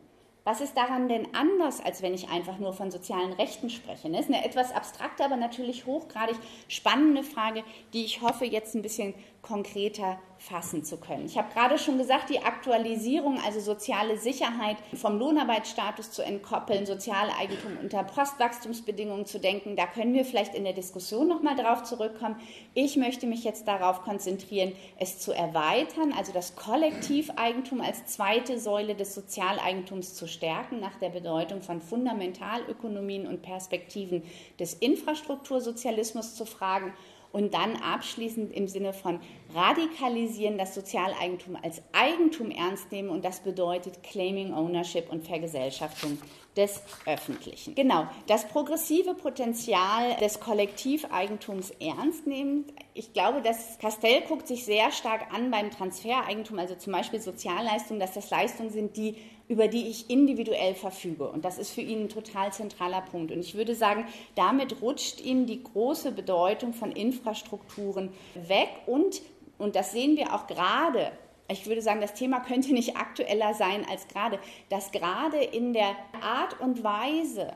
[0.45, 4.09] Was ist daran denn anders, als wenn ich einfach nur von sozialen Rechten spreche?
[4.09, 6.37] Das ist eine etwas abstrakte, aber natürlich hochgradig
[6.69, 9.13] spannende Frage, die ich hoffe, jetzt ein bisschen
[9.49, 11.25] konkreter fassen zu können.
[11.27, 17.79] Ich habe gerade schon gesagt, die Aktualisierung, also soziale Sicherheit vom Lohnarbeitsstatus zu entkoppeln, Sozialeigentum
[17.83, 22.37] unter Postwachstumsbedingungen zu denken, da können wir vielleicht in der Diskussion nochmal drauf zurückkommen.
[22.75, 28.95] Ich möchte mich jetzt darauf konzentrieren, es zu erweitern, also das Kollektiveigentum als zweite Säule
[28.95, 34.23] des Sozialeigentums zu stärken, nach der Bedeutung von Fundamentalökonomien und Perspektiven
[34.61, 36.93] des Infrastruktursozialismus zu fragen
[37.33, 39.21] und dann abschließend im Sinne von
[39.55, 43.11] radikalisieren, das Sozialeigentum als Eigentum ernst nehmen.
[43.11, 46.19] Und das bedeutet Claiming Ownership und Vergesellschaftung
[46.57, 47.75] des Öffentlichen.
[47.75, 52.65] Genau, das progressive Potenzial des Kollektiveigentums ernst nehmen.
[52.95, 58.01] Ich glaube, dass Castell guckt sich sehr stark an beim Transfereigentum, also zum Beispiel Sozialleistungen,
[58.01, 59.17] dass das Leistungen sind, die
[59.49, 61.29] über die ich individuell verfüge.
[61.29, 63.33] Und das ist für ihn ein total zentraler Punkt.
[63.33, 68.69] Und ich würde sagen, damit rutscht ihm die große Bedeutung von Infrastrukturen weg.
[68.87, 69.23] Und,
[69.57, 71.13] und das sehen wir auch gerade
[71.51, 75.97] ich würde sagen, das Thema könnte nicht aktueller sein als gerade, dass gerade in der
[76.21, 77.53] Art und Weise,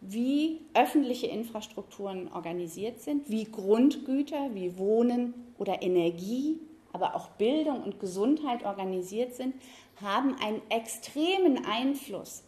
[0.00, 6.58] wie öffentliche Infrastrukturen organisiert sind, wie Grundgüter, wie Wohnen oder Energie,
[6.92, 9.54] aber auch Bildung und Gesundheit organisiert sind,
[10.00, 12.44] haben einen extremen Einfluss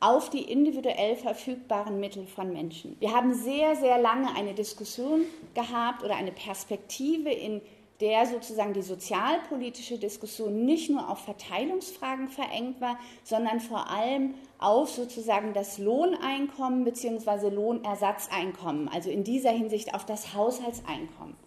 [0.00, 2.96] auf die individuell verfügbaren Mittel von Menschen.
[3.00, 5.22] Wir haben sehr, sehr lange eine Diskussion
[5.54, 7.62] gehabt oder eine Perspektive, in
[8.00, 14.90] der sozusagen die sozialpolitische Diskussion nicht nur auf Verteilungsfragen verengt war, sondern vor allem auf
[14.90, 17.48] sozusagen das Lohneinkommen bzw.
[17.48, 21.45] Lohnersatzeinkommen, also in dieser Hinsicht auf das Haushaltseinkommen.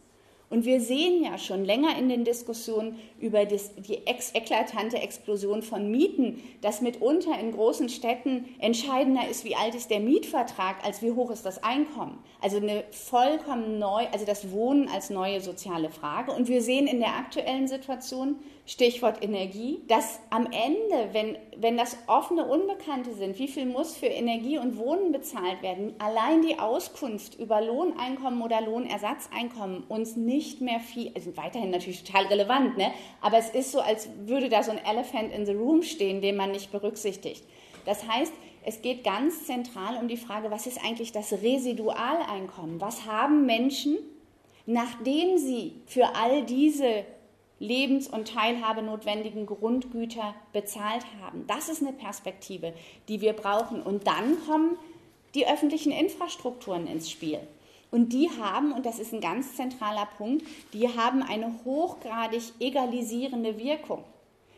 [0.49, 5.61] Und wir sehen ja schon länger in den Diskussionen über das, die ex eklatante Explosion
[5.61, 11.03] von Mieten, dass mitunter in großen Städten entscheidender ist, wie alt ist der Mietvertrag, als
[11.03, 12.17] wie hoch ist das Einkommen.
[12.41, 16.31] Also eine vollkommen neu, also das Wohnen als neue soziale Frage.
[16.31, 21.97] Und wir sehen in der aktuellen Situation, Stichwort Energie, dass am Ende, wenn, wenn das
[22.05, 27.39] offene Unbekannte sind, wie viel muss für Energie und Wohnen bezahlt werden, allein die Auskunft
[27.39, 32.91] über Lohneinkommen oder Lohnersatzeinkommen uns nicht mehr viel, also weiterhin natürlich total relevant, ne?
[33.21, 36.35] aber es ist so, als würde da so ein Elephant in the room stehen, den
[36.35, 37.43] man nicht berücksichtigt.
[37.85, 38.33] Das heißt,
[38.65, 42.81] es geht ganz zentral um die Frage, was ist eigentlich das Residualeinkommen?
[42.81, 43.97] Was haben Menschen,
[44.65, 47.05] nachdem sie für all diese
[47.59, 51.45] lebens- und teilhabenotwendigen Grundgüter bezahlt haben.
[51.47, 52.73] Das ist eine Perspektive,
[53.07, 53.81] die wir brauchen.
[53.81, 54.77] Und dann kommen
[55.35, 57.39] die öffentlichen Infrastrukturen ins Spiel.
[57.91, 63.57] Und die haben, und das ist ein ganz zentraler Punkt, die haben eine hochgradig egalisierende
[63.57, 64.03] Wirkung.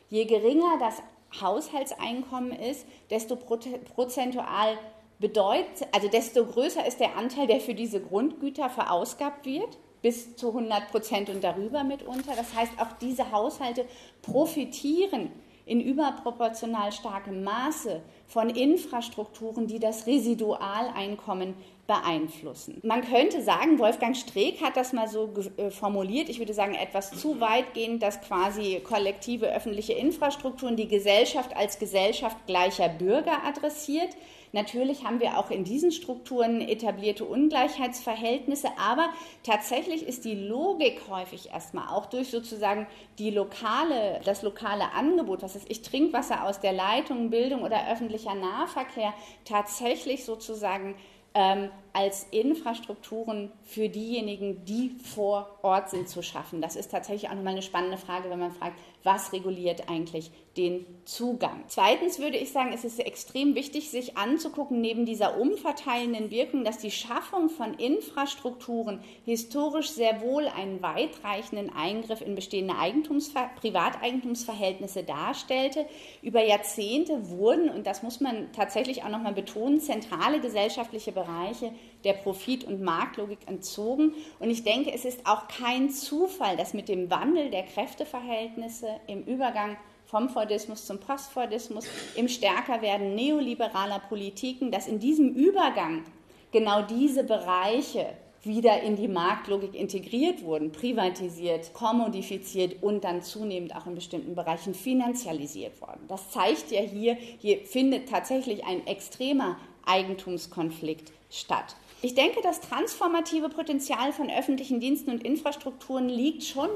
[0.10, 1.02] Je geringer das
[1.41, 4.78] Haushaltseinkommen ist, desto prozentual
[5.20, 10.48] bedeutet, also desto größer ist der Anteil, der für diese Grundgüter verausgabt wird bis zu
[10.48, 12.34] 100 Prozent und darüber mitunter.
[12.36, 13.86] Das heißt, auch diese Haushalte
[14.22, 15.32] profitieren
[15.65, 21.54] in überproportional starkem Maße von Infrastrukturen, die das Residualeinkommen
[21.91, 22.80] beeinflussen.
[22.84, 27.12] Man könnte sagen, Wolfgang Streeck hat das mal so äh, formuliert, ich würde sagen etwas
[27.12, 34.15] zu weitgehend, dass quasi kollektive öffentliche Infrastrukturen die Gesellschaft als Gesellschaft gleicher Bürger adressiert.
[34.54, 39.10] Natürlich haben wir auch in diesen Strukturen etablierte Ungleichheitsverhältnisse, aber
[39.43, 42.88] tatsächlich ist die Logik häufig erstmal auch durch sozusagen
[43.19, 48.36] die lokale, das lokale Angebot, was ist ich Trinkwasser aus der Leitung, Bildung oder öffentlicher
[48.36, 49.13] Nahverkehr,
[49.45, 50.95] tatsächlich sozusagen
[51.34, 56.62] ähm, als Infrastrukturen für diejenigen, die vor Ort sind, zu schaffen.
[56.62, 60.86] Das ist tatsächlich auch nochmal eine spannende Frage, wenn man fragt, was reguliert eigentlich den
[61.06, 61.63] Zugang.
[61.67, 66.77] Zweitens würde ich sagen, es ist extrem wichtig, sich anzugucken, neben dieser umverteilenden Wirkung, dass
[66.77, 75.86] die Schaffung von Infrastrukturen historisch sehr wohl einen weitreichenden Eingriff in bestehende Eigentumsver Privateigentumsverhältnisse darstellte.
[76.21, 81.71] Über Jahrzehnte wurden, und das muss man tatsächlich auch nochmal betonen, zentrale gesellschaftliche Bereiche
[82.03, 84.13] der Profit- und Marktlogik entzogen.
[84.39, 89.23] Und ich denke, es ist auch kein Zufall, dass mit dem Wandel der Kräfteverhältnisse im
[89.23, 91.85] Übergang vom Fordismus zum Postfordismus,
[92.15, 96.03] im Stärkerwerden neoliberaler Politiken, dass in diesem Übergang
[96.51, 98.07] genau diese Bereiche
[98.43, 104.73] wieder in die Marktlogik integriert wurden, privatisiert, kommodifiziert und dann zunehmend auch in bestimmten Bereichen
[104.73, 106.01] finanzialisiert worden.
[106.07, 111.75] Das zeigt ja hier, hier findet tatsächlich ein extremer Eigentumskonflikt statt.
[112.01, 116.69] Ich denke, das transformative Potenzial von öffentlichen Diensten und Infrastrukturen liegt schon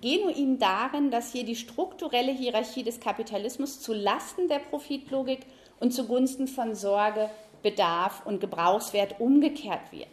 [0.00, 5.40] genuin darin, dass hier die strukturelle Hierarchie des Kapitalismus zu Lasten der Profitlogik
[5.78, 7.30] und zugunsten von Sorge,
[7.62, 10.08] Bedarf und Gebrauchswert umgekehrt wird.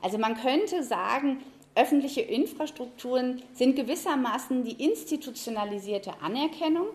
[0.00, 1.42] Also man könnte sagen,
[1.78, 6.88] Öffentliche Infrastrukturen sind gewissermaßen die institutionalisierte Anerkennung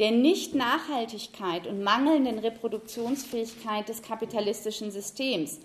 [0.00, 5.60] der Nicht-Nachhaltigkeit und mangelnden Reproduktionsfähigkeit des kapitalistischen Systems,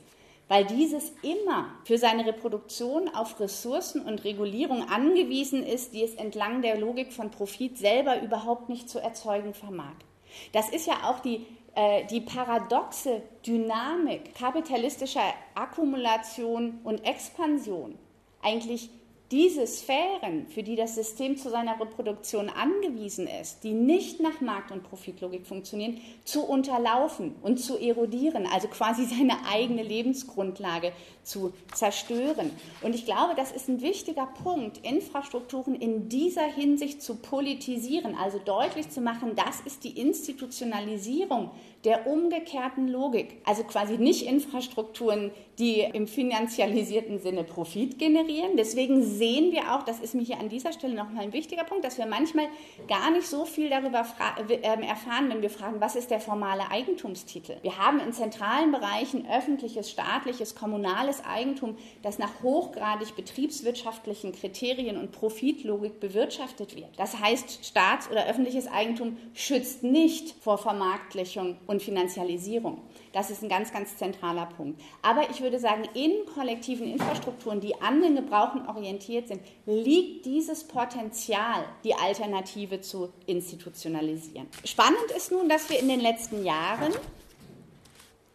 [0.48, 6.62] weil dieses immer für seine Reproduktion auf Ressourcen und Regulierung angewiesen ist, die es entlang
[6.62, 9.94] der Logik von Profit selber überhaupt nicht zu erzeugen vermag.
[10.52, 17.98] Das ist ja auch die, äh, die paradoxe Dynamik kapitalistischer Akkumulation und Expansion.
[18.42, 18.90] Eigentlich
[19.32, 24.72] diese Sphären, für die das System zu seiner Reproduktion angewiesen ist, die nicht nach Markt-
[24.72, 30.92] und Profitlogik funktionieren, zu unterlaufen und zu erodieren, also quasi seine eigene Lebensgrundlage
[31.24, 32.52] zu zerstören.
[32.82, 38.40] Und ich glaube, das ist ein wichtiger Punkt, Infrastrukturen in dieser Hinsicht zu politisieren, also
[38.40, 41.52] deutlich zu machen, das ist die Institutionalisierung
[41.84, 43.42] der umgekehrten Logik.
[43.46, 48.58] Also quasi nicht Infrastrukturen, die im finanzialisierten Sinne Profit generieren.
[48.58, 51.84] Deswegen sehen wir auch, das ist mir hier an dieser Stelle nochmal ein wichtiger Punkt,
[51.84, 52.48] dass wir manchmal
[52.88, 54.06] gar nicht so viel darüber
[54.50, 57.58] ähm, erfahren, wenn wir fragen, was ist der formale Eigentumstitel.
[57.62, 65.12] Wir haben in zentralen Bereichen öffentliches, staatliches, kommunales Eigentum, das nach hochgradig betriebswirtschaftlichen Kriterien und
[65.12, 66.90] Profitlogik bewirtschaftet wird.
[66.98, 72.82] Das heißt, Staats- oder öffentliches Eigentum schützt nicht vor Vermarktlichung und Finanzialisierung.
[73.14, 74.80] Das ist ein ganz, ganz zentraler Punkt.
[75.02, 80.66] Aber ich würde sagen, in kollektiven Infrastrukturen, die an den Gebrauchen orientiert sind, liegt dieses
[80.66, 84.48] Potenzial, die Alternative zu institutionalisieren.
[84.66, 86.94] Spannend ist nun, dass wir in den letzten Jahren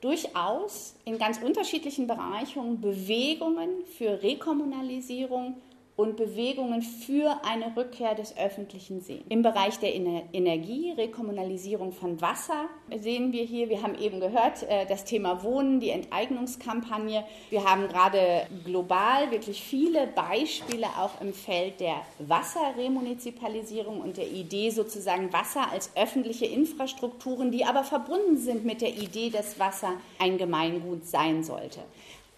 [0.01, 5.57] durchaus in ganz unterschiedlichen Bereichen Bewegungen für Rekommunalisierung
[5.97, 9.25] und Bewegungen für eine Rückkehr des öffentlichen sehen.
[9.31, 14.85] Im Bereich der Energie, Rekommunalisierung von Wasser sehen wir hier, wir haben eben gehört, äh,
[14.87, 17.25] das Thema Wohnen, die Enteignungskampagne.
[17.49, 24.69] Wir haben gerade global wirklich viele Beispiele auch im Feld der Wasserremunizipalisierung und der Idee
[24.71, 30.37] sozusagen Wasser als öffentliche Infrastrukturen, die aber verbunden sind mit der Idee, dass Wasser ein
[30.37, 31.81] Gemeingut sein sollte.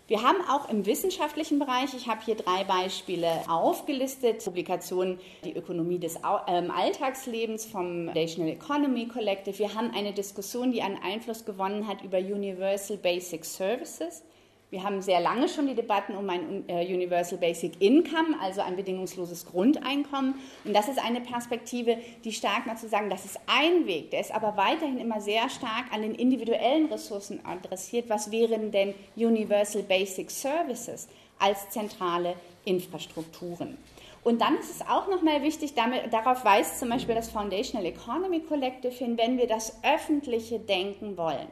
[0.09, 5.99] Wir haben auch im wissenschaftlichen Bereich, ich habe hier drei Beispiele aufgelistet, Publikationen, die Ökonomie
[5.99, 6.16] des
[6.47, 9.59] ähm, Alltagslebens vom National Economy Collective.
[9.59, 14.23] Wir haben eine Diskussion, die einen Einfluss gewonnen hat über Universal Basic Services.
[14.70, 18.76] Wir haben sehr lange schon die Debatten um ein äh, Universal Basic Income, also ein
[18.76, 20.35] bedingungsloses Grundeinkommen.
[20.62, 24.20] Und das ist eine Perspektive, die stark mal zu sagen, das ist ein Weg, der
[24.20, 28.11] ist aber weiterhin immer sehr stark an den individuellen Ressourcen adressiert.
[28.11, 32.35] Was wären denn Universal Basic Services als zentrale
[32.66, 33.78] Infrastrukturen?
[34.22, 38.40] Und dann ist es auch nochmal wichtig, damit, darauf weist zum Beispiel das Foundational Economy
[38.40, 41.48] Collective hin, wenn wir das öffentliche denken wollen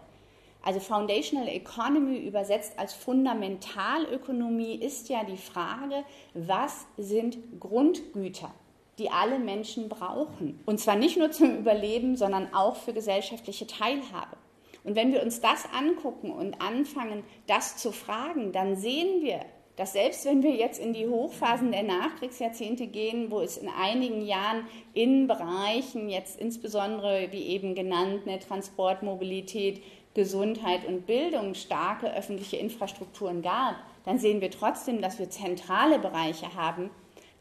[0.66, 6.02] also Foundational Economy übersetzt als Fundamentalökonomie ist ja die Frage,
[6.34, 8.52] was sind Grundgüter,
[8.98, 10.58] die alle Menschen brauchen?
[10.66, 14.36] Und zwar nicht nur zum Überleben, sondern auch für gesellschaftliche Teilhabe.
[14.82, 19.42] Und wenn wir uns das angucken und anfangen, das zu fragen, dann sehen wir,
[19.76, 24.26] dass selbst wenn wir jetzt in die Hochphasen der Nachkriegsjahrzehnte gehen, wo es in einigen
[24.26, 29.80] Jahren in Bereichen, jetzt insbesondere wie eben genannt, eine Transportmobilität,
[30.16, 33.76] Gesundheit und Bildung starke öffentliche Infrastrukturen gab,
[34.06, 36.90] dann sehen wir trotzdem, dass wir zentrale Bereiche haben,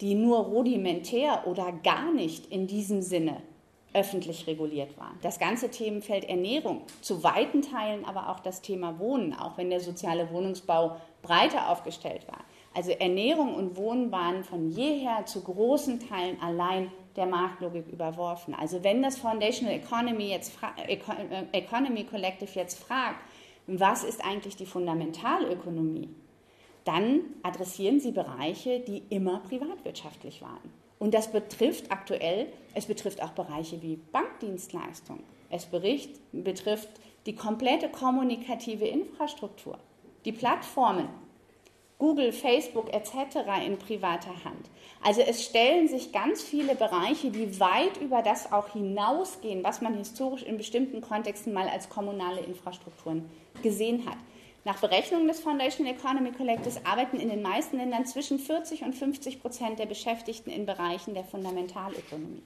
[0.02, 3.42] die nur rudimentär oder gar nicht in diesem Sinne
[3.94, 5.18] öffentlich reguliert waren.
[5.22, 9.80] Das ganze Themenfeld Ernährung, zu weiten Teilen aber auch das Thema Wohnen, auch wenn der
[9.80, 12.44] soziale Wohnungsbau breiter aufgestellt war.
[12.74, 18.54] Also Ernährung und Wohnen waren von jeher zu großen Teilen allein der Marktlogik überworfen.
[18.54, 20.54] Also wenn das Foundational Economy, jetzt
[20.88, 20.98] äh,
[21.52, 23.20] Economy Collective jetzt fragt,
[23.68, 26.10] was ist eigentlich die Fundamentalökonomie,
[26.84, 30.72] dann adressieren sie Bereiche, die immer privatwirtschaftlich waren.
[31.00, 35.20] Und das betrifft aktuell, es betrifft auch Bereiche wie Bankdienstleistung.
[35.50, 36.90] Es bericht, betrifft
[37.26, 39.80] die komplette kommunikative Infrastruktur,
[40.26, 41.08] die Plattformen,
[41.98, 43.38] Google, Facebook etc.
[43.66, 44.70] in privater Hand.
[45.02, 49.96] Also es stellen sich ganz viele Bereiche, die weit über das auch hinausgehen, was man
[49.96, 53.30] historisch in bestimmten Kontexten mal als kommunale Infrastrukturen
[53.64, 54.18] gesehen hat.
[54.66, 59.40] Nach Berechnungen des Foundation Economy Collectives arbeiten in den meisten Ländern zwischen 40 und 50
[59.40, 62.42] Prozent der Beschäftigten in Bereichen der Fundamentalökonomie.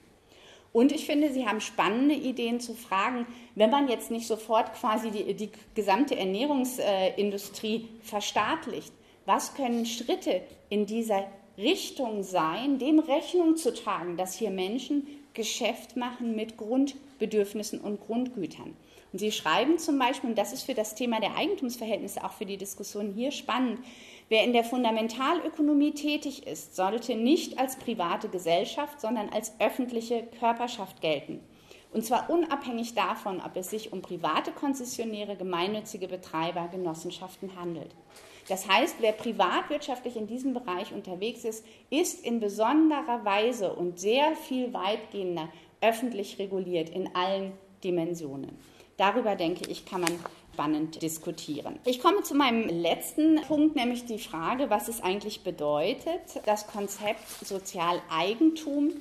[0.72, 5.10] Und ich finde, Sie haben spannende Ideen zu fragen, wenn man jetzt nicht sofort quasi
[5.10, 8.92] die, die gesamte Ernährungsindustrie verstaatlicht,
[9.32, 11.24] was können Schritte in dieser
[11.56, 18.74] Richtung sein, dem Rechnung zu tragen, dass hier Menschen Geschäft machen mit Grundbedürfnissen und Grundgütern.
[19.12, 22.44] Und Sie schreiben zum Beispiel, und das ist für das Thema der Eigentumsverhältnisse auch für
[22.44, 23.78] die Diskussion hier spannend,
[24.28, 31.00] wer in der Fundamentalökonomie tätig ist, sollte nicht als private Gesellschaft, sondern als öffentliche Körperschaft
[31.02, 31.38] gelten.
[31.92, 37.94] Und zwar unabhängig davon, ob es sich um private Konzessionäre, gemeinnützige Betreiber, Genossenschaften handelt.
[38.48, 44.34] Das heißt, wer privatwirtschaftlich in diesem Bereich unterwegs ist, ist in besonderer Weise und sehr
[44.36, 45.48] viel weitgehender
[45.80, 47.52] öffentlich reguliert in allen
[47.84, 48.50] Dimensionen.
[48.96, 50.12] Darüber denke ich, kann man
[50.60, 51.78] spannend diskutieren.
[51.86, 57.26] Ich komme zu meinem letzten Punkt, nämlich die Frage, was es eigentlich bedeutet, das Konzept
[57.42, 58.92] Sozialeigentum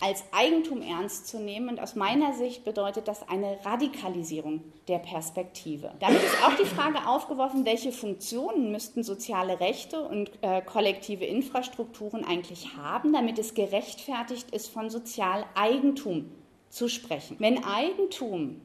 [0.00, 1.68] als Eigentum ernst zu nehmen.
[1.68, 5.92] Und aus meiner Sicht bedeutet das eine Radikalisierung der Perspektive.
[6.00, 12.24] Damit ist auch die Frage aufgeworfen, welche Funktionen müssten soziale Rechte und äh, kollektive Infrastrukturen
[12.24, 16.30] eigentlich haben, damit es gerechtfertigt ist, von Sozialeigentum
[16.68, 17.36] zu sprechen.
[17.38, 18.60] Wenn Eigentum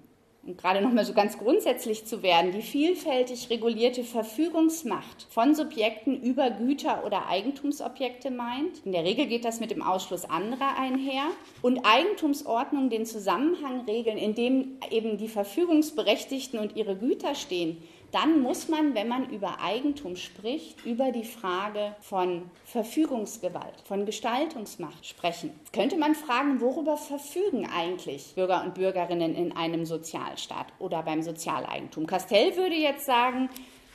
[0.46, 6.50] und gerade nochmal so ganz grundsätzlich zu werden, die vielfältig regulierte Verfügungsmacht von Subjekten über
[6.50, 8.86] Güter oder Eigentumsobjekte meint.
[8.86, 11.24] In der Regel geht das mit dem Ausschluss anderer einher.
[11.62, 17.78] Und Eigentumsordnung den Zusammenhang regeln, in dem eben die Verfügungsberechtigten und ihre Güter stehen,
[18.12, 25.06] dann muss man, wenn man über Eigentum spricht, über die Frage von Verfügungsgewalt, von Gestaltungsmacht
[25.06, 25.52] sprechen.
[25.60, 31.22] Jetzt könnte man fragen, worüber verfügen eigentlich Bürger und Bürgerinnen in einem Sozialstaat oder beim
[31.22, 32.08] Sozialeigentum?
[32.08, 33.50] Castell würde jetzt sagen,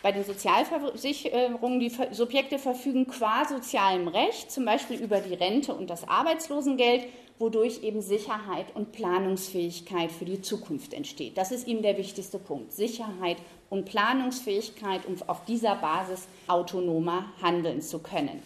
[0.04, 5.88] bei den Sozialversicherungen, die Subjekte verfügen qua sozialem Recht, zum Beispiel über die Rente und
[5.88, 7.06] das Arbeitslosengeld,
[7.38, 11.36] wodurch eben Sicherheit und Planungsfähigkeit für die Zukunft entsteht.
[11.36, 12.72] Das ist ihm der wichtigste Punkt.
[12.72, 13.38] Sicherheit
[13.70, 18.42] und Planungsfähigkeit, um auf dieser Basis autonomer handeln zu können.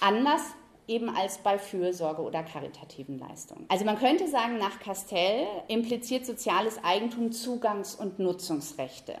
[0.00, 0.42] Anders
[0.88, 3.64] eben als bei Fürsorge oder karitativen Leistungen.
[3.68, 9.14] Also man könnte sagen, nach Castell impliziert soziales Eigentum Zugangs- und Nutzungsrechte.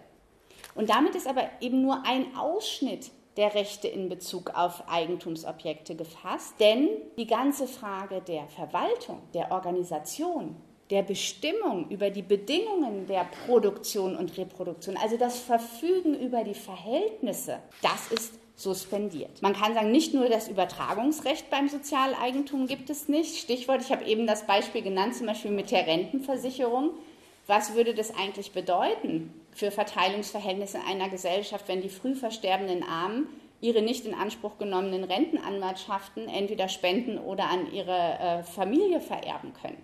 [0.74, 6.54] Und damit ist aber eben nur ein Ausschnitt der Rechte in Bezug auf Eigentumsobjekte gefasst,
[6.60, 10.56] denn die ganze Frage der Verwaltung, der Organisation,
[10.90, 17.60] der Bestimmung über die Bedingungen der Produktion und Reproduktion, also das Verfügen über die Verhältnisse,
[17.80, 19.40] das ist suspendiert.
[19.40, 23.38] Man kann sagen, nicht nur das Übertragungsrecht beim Sozialeigentum gibt es nicht.
[23.38, 26.90] Stichwort, ich habe eben das Beispiel genannt, zum Beispiel mit der Rentenversicherung.
[27.54, 33.26] Was würde das eigentlich bedeuten für Verteilungsverhältnisse einer Gesellschaft, wenn die früh versterbenden Armen
[33.60, 39.76] ihre nicht in Anspruch genommenen Rentenanwartschaften entweder spenden oder an ihre äh, Familie vererben können?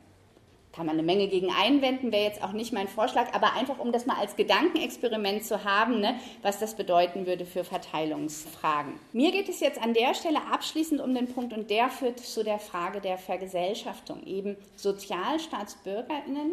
[0.72, 3.90] kann man eine Menge gegen einwenden, wäre jetzt auch nicht mein Vorschlag, aber einfach um
[3.90, 8.94] das mal als Gedankenexperiment zu haben, ne, was das bedeuten würde für Verteilungsfragen.
[9.12, 12.44] Mir geht es jetzt an der Stelle abschließend um den Punkt und der führt zu
[12.44, 16.52] der Frage der Vergesellschaftung, eben Sozialstaatsbürgerinnen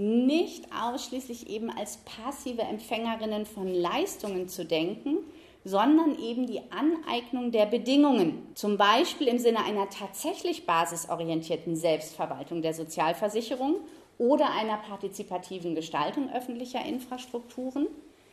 [0.00, 5.18] nicht ausschließlich eben als passive Empfängerinnen von Leistungen zu denken,
[5.62, 12.72] sondern eben die Aneignung der Bedingungen, zum Beispiel im Sinne einer tatsächlich basisorientierten Selbstverwaltung der
[12.72, 13.76] Sozialversicherung
[14.16, 17.86] oder einer partizipativen Gestaltung öffentlicher Infrastrukturen.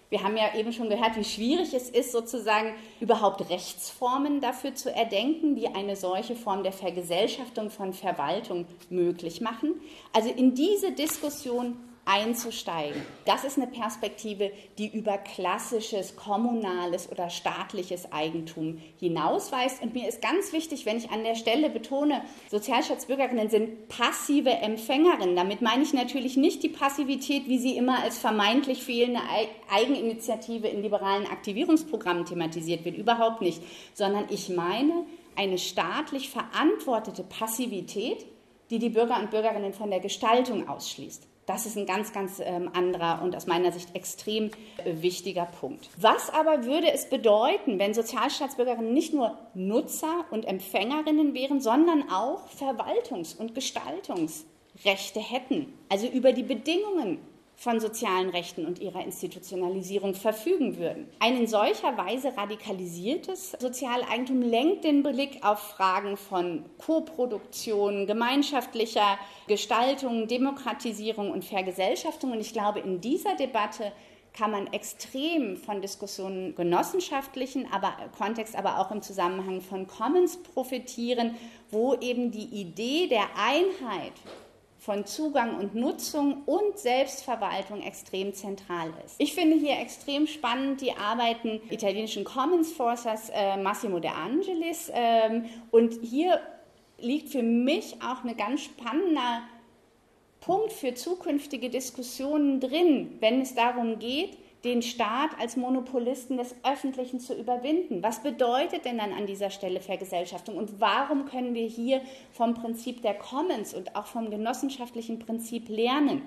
[0.09, 4.93] Wir haben ja eben schon gehört, wie schwierig es ist, sozusagen überhaupt Rechtsformen dafür zu
[4.93, 9.81] erdenken, die eine solche Form der Vergesellschaftung von Verwaltung möglich machen.
[10.13, 11.77] Also in diese Diskussion
[12.07, 13.01] einzusteigen.
[13.25, 19.83] Das ist eine Perspektive, die über klassisches kommunales oder staatliches Eigentum hinausweist.
[19.83, 25.35] Und mir ist ganz wichtig, wenn ich an der Stelle betone, Sozialstaatsbürgerinnen sind passive Empfängerinnen.
[25.35, 29.21] Damit meine ich natürlich nicht die Passivität, wie sie immer als vermeintlich fehlende
[29.69, 32.97] Eigeninitiative in liberalen Aktivierungsprogrammen thematisiert wird.
[32.97, 33.61] Überhaupt nicht.
[33.93, 35.05] Sondern ich meine
[35.35, 38.25] eine staatlich verantwortete Passivität,
[38.69, 41.27] die die Bürger und Bürgerinnen von der Gestaltung ausschließt.
[41.47, 44.51] Das ist ein ganz, ganz ähm, anderer und aus meiner Sicht extrem
[44.85, 45.89] wichtiger Punkt.
[45.97, 52.49] Was aber würde es bedeuten, wenn Sozialstaatsbürgerinnen nicht nur Nutzer und Empfängerinnen wären, sondern auch
[52.49, 55.73] Verwaltungs- und Gestaltungsrechte hätten?
[55.87, 57.19] Also über die Bedingungen
[57.57, 61.09] von sozialen Rechten und ihrer Institutionalisierung verfügen würden.
[61.19, 70.27] Ein in solcher Weise radikalisiertes Sozialeigentum lenkt den Blick auf Fragen von Koproduktion, gemeinschaftlicher Gestaltung,
[70.27, 72.31] Demokratisierung und Vergesellschaftung.
[72.31, 73.91] Und ich glaube, in dieser Debatte
[74.33, 81.35] kann man extrem von Diskussionen genossenschaftlichen aber, Kontext, aber auch im Zusammenhang von Commons profitieren,
[81.71, 84.13] wo eben die Idee der Einheit
[84.87, 89.15] von Zugang und Nutzung und Selbstverwaltung extrem zentral ist.
[89.17, 95.43] Ich finde hier extrem spannend die Arbeiten italienischen Commons Forcers äh, Massimo De Angelis ähm,
[95.71, 96.39] und hier
[96.99, 99.41] liegt für mich auch ein ganz spannender
[100.39, 107.19] Punkt für zukünftige Diskussionen drin, wenn es darum geht, den Staat als Monopolisten des Öffentlichen
[107.19, 108.01] zu überwinden.
[108.01, 112.01] Was bedeutet denn dann an dieser Stelle Vergesellschaftung und warum können wir hier
[112.31, 116.21] vom Prinzip der Commons und auch vom genossenschaftlichen Prinzip lernen?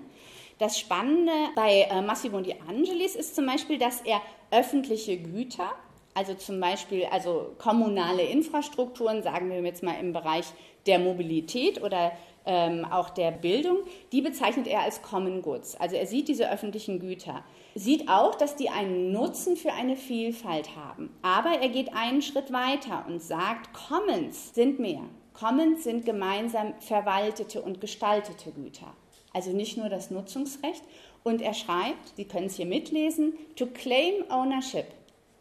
[0.59, 4.21] Das Spannende bei äh, Massimo Di Angelis ist zum Beispiel, dass er
[4.51, 5.73] öffentliche Güter,
[6.15, 10.45] also zum Beispiel also kommunale Infrastrukturen, sagen wir jetzt mal im Bereich
[10.87, 12.13] der Mobilität oder
[12.45, 13.79] ähm, auch der Bildung,
[14.13, 15.77] die bezeichnet er als Common Goods.
[15.77, 17.43] Also er sieht diese öffentlichen Güter,
[17.75, 21.11] sieht auch, dass die einen Nutzen für eine Vielfalt haben.
[21.23, 25.03] Aber er geht einen Schritt weiter und sagt, Commons sind mehr.
[25.33, 28.95] Commons sind gemeinsam verwaltete und gestaltete Güter.
[29.33, 30.83] Also nicht nur das Nutzungsrecht.
[31.23, 34.87] Und er schreibt, Sie können es hier mitlesen, to claim ownership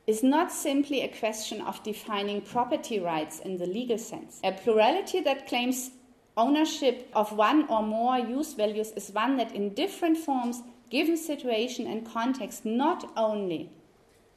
[0.09, 4.39] is not simply a question of defining property rights in the legal sense.
[4.43, 5.91] A plurality that claims
[6.35, 11.87] ownership of one or more use values is one that in different forms, given situation
[11.87, 13.69] and context, not only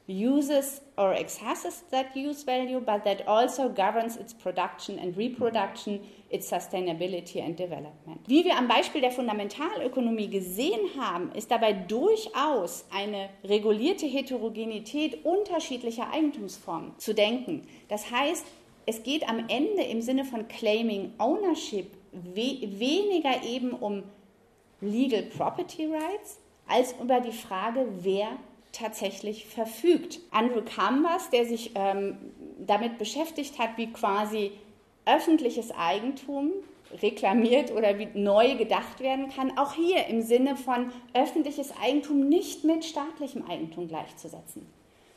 [0.05, 6.51] uses or accesses that use value, but that also governs its production and reproduction, its
[6.51, 8.19] sustainability and development.
[8.27, 16.11] Wie wir am Beispiel der Fundamentalökonomie gesehen haben, ist dabei durchaus eine regulierte Heterogenität unterschiedlicher
[16.11, 17.61] Eigentumsformen zu denken.
[17.87, 18.45] Das heißt,
[18.85, 24.03] es geht am Ende im Sinne von Claiming Ownership we weniger eben um
[24.81, 28.27] Legal Property Rights als über die Frage, wer
[28.71, 30.19] tatsächlich verfügt.
[30.31, 32.17] Andrew Cambers, der sich ähm,
[32.59, 34.51] damit beschäftigt hat, wie quasi
[35.05, 36.51] öffentliches Eigentum
[37.01, 42.63] reklamiert oder wie neu gedacht werden kann, auch hier im Sinne von öffentliches Eigentum nicht
[42.63, 44.67] mit staatlichem Eigentum gleichzusetzen,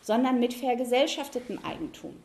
[0.01, 2.17] sondern mit vergesellschaftetem Eigentum.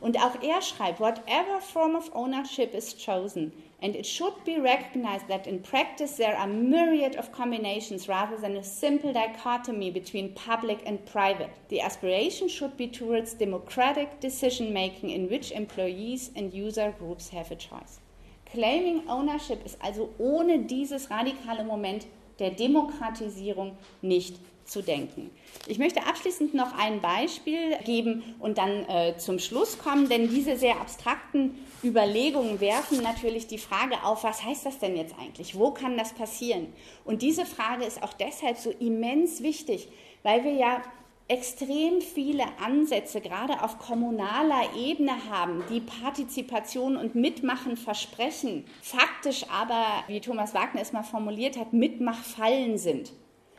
[0.00, 5.28] Und auch er schreibt, whatever form of ownership is chosen, and it should be recognized
[5.28, 10.78] that in practice there are myriad of combinations rather than a simple dichotomy between public
[10.86, 11.50] and private.
[11.68, 17.50] The aspiration should be towards democratic decision making in which employees and user groups have
[17.50, 18.00] a choice.
[18.50, 22.06] Claiming ownership ist also ohne dieses radikale Moment
[22.38, 24.36] der Demokratisierung nicht
[24.66, 25.30] zu denken.
[25.66, 30.56] Ich möchte abschließend noch ein Beispiel geben und dann äh, zum Schluss kommen, denn diese
[30.56, 35.58] sehr abstrakten Überlegungen werfen natürlich die Frage auf, was heißt das denn jetzt eigentlich?
[35.58, 36.68] Wo kann das passieren?
[37.04, 39.88] Und diese Frage ist auch deshalb so immens wichtig,
[40.22, 40.82] weil wir ja
[41.28, 49.84] extrem viele Ansätze gerade auf kommunaler Ebene haben, die Partizipation und Mitmachen versprechen, faktisch aber,
[50.06, 53.12] wie Thomas Wagner es mal formuliert hat, Mitmachfallen sind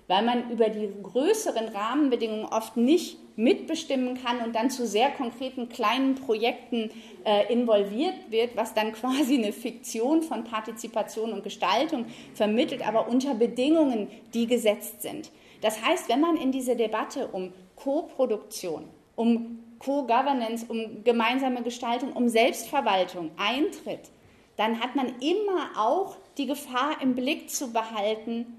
[0.08, 5.70] weil man über die größeren Rahmenbedingungen oft nicht mitbestimmen kann und dann zu sehr konkreten
[5.70, 6.90] kleinen Projekten
[7.24, 13.36] äh, involviert wird, was dann quasi eine Fiktion von Partizipation und Gestaltung vermittelt, aber unter
[13.36, 15.32] Bedingungen, die gesetzt sind.
[15.62, 18.86] Das heißt, wenn man in diese Debatte um Co-Produktion,
[19.16, 24.10] um Co-Governance, um gemeinsame Gestaltung, um Selbstverwaltung eintritt,
[24.56, 28.57] dann hat man immer auch die Gefahr im Blick zu behalten,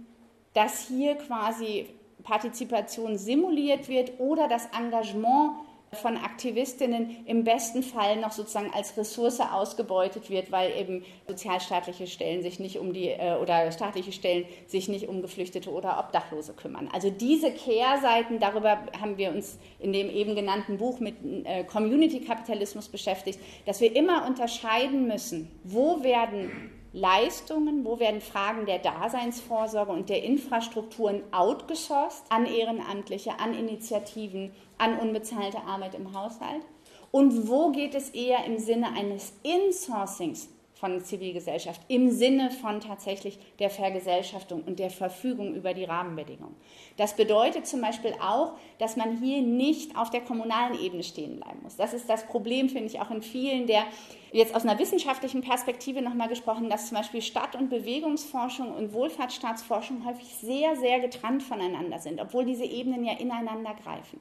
[0.59, 1.87] dass hier quasi
[2.25, 5.53] Partizipation simuliert wird oder das Engagement
[5.93, 12.43] von Aktivistinnen im besten Fall noch sozusagen als Ressource ausgebeutet wird, weil eben sozialstaatliche Stellen
[12.43, 16.91] sich nicht um die äh, oder staatliche Stellen sich nicht um Geflüchtete oder Obdachlose kümmern.
[16.93, 22.21] Also diese Kehrseiten, darüber haben wir uns in dem eben genannten Buch mit äh, Community
[22.21, 29.93] Kapitalismus beschäftigt, dass wir immer unterscheiden müssen, wo werden Leistungen, wo werden Fragen der Daseinsvorsorge
[29.93, 36.63] und der Infrastrukturen outgesourced an Ehrenamtliche, an Initiativen, an unbezahlte Arbeit im Haushalt?
[37.11, 40.49] Und wo geht es eher im Sinne eines Insourcings
[40.79, 46.55] von Zivilgesellschaft im Sinne von tatsächlich der Vergesellschaftung und der Verfügung über die Rahmenbedingungen.
[46.97, 51.61] Das bedeutet zum Beispiel auch, dass man hier nicht auf der kommunalen Ebene stehen bleiben
[51.63, 51.77] muss.
[51.77, 53.85] Das ist das Problem, finde ich, auch in vielen der,
[54.33, 60.07] jetzt aus einer wissenschaftlichen Perspektive nochmal gesprochen, dass zum Beispiel Stadt- und Bewegungsforschung und Wohlfahrtsstaatsforschung
[60.07, 64.21] häufig sehr, sehr getrennt voneinander sind, obwohl diese Ebenen ja ineinander greifen.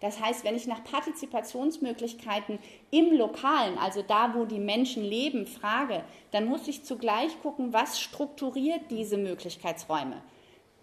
[0.00, 2.58] Das heißt, wenn ich nach Partizipationsmöglichkeiten
[2.90, 8.00] im Lokalen, also da, wo die Menschen leben, frage, dann muss ich zugleich gucken, was
[8.00, 10.22] strukturiert diese Möglichkeitsräume.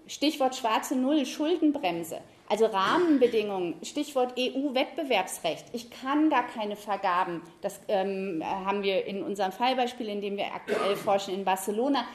[0.07, 2.20] Stichwort schwarze Null, Schuldenbremse.
[2.47, 5.66] Also Rahmenbedingungen, Stichwort EU-Wettbewerbsrecht.
[5.74, 7.41] Ich kann gar keine Vergaben.
[7.61, 12.05] Das ähm, haben wir in unserem Fallbeispiel, in dem wir aktuell forschen in Barcelona,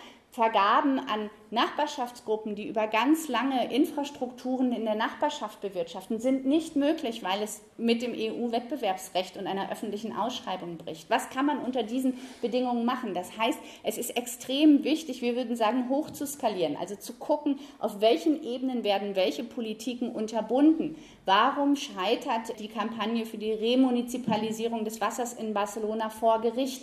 [0.41, 7.23] Vergaben an Nachbarschaftsgruppen, die über ganz lange Infrastrukturen in der Nachbarschaft bewirtschaften, sind nicht möglich,
[7.23, 11.11] weil es mit dem EU-Wettbewerbsrecht und einer öffentlichen Ausschreibung bricht.
[11.11, 13.13] Was kann man unter diesen Bedingungen machen?
[13.13, 17.59] Das heißt, es ist extrem wichtig, wir würden sagen, hoch zu skalieren, also zu gucken,
[17.79, 20.97] auf welchen Ebenen werden welche Politiken unterbunden.
[21.27, 26.81] Warum scheitert die Kampagne für die Remunizipalisierung des Wassers in Barcelona vor Gericht?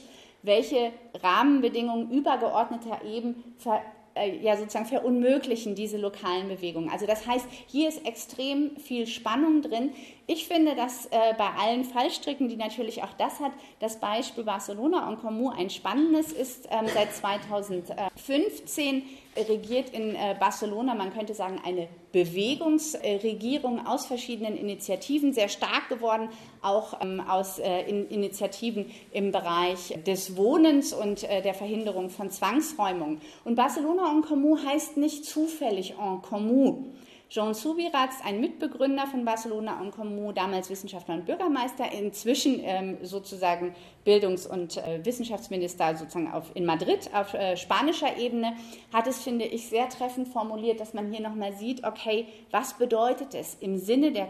[0.48, 0.92] Welche
[1.22, 3.82] Rahmenbedingungen übergeordneter eben ver,
[4.18, 6.90] äh, ja, sozusagen verunmöglichen diese lokalen Bewegungen.
[6.90, 9.92] Also das heißt, hier ist extrem viel Spannung drin.
[10.26, 15.08] Ich finde, dass äh, bei allen Fallstricken, die natürlich auch das hat, das Beispiel Barcelona
[15.08, 16.68] und Comu ein spannendes ist.
[16.72, 19.04] Ähm, seit 2015
[19.48, 26.30] regiert in äh, Barcelona, man könnte sagen, eine Bewegungsregierung aus verschiedenen Initiativen, sehr stark geworden,
[26.62, 32.30] auch ähm, aus äh, in Initiativen im Bereich des Wohnens und äh, der Verhinderung von
[32.30, 33.22] Zwangsräumungen.
[33.44, 36.86] Und Barcelona en Comú heißt nicht zufällig en Comú.
[37.30, 43.76] Jean Subirats, ein Mitbegründer von Barcelona en Comú, damals Wissenschaftler und Bürgermeister, inzwischen ähm, sozusagen
[44.06, 48.54] Bildungs- und äh, Wissenschaftsminister sozusagen auf, in Madrid auf äh, spanischer Ebene,
[48.94, 53.34] hat es, finde ich, sehr treffend formuliert, dass man hier nochmal sieht, okay, was bedeutet
[53.34, 54.30] es im Sinne der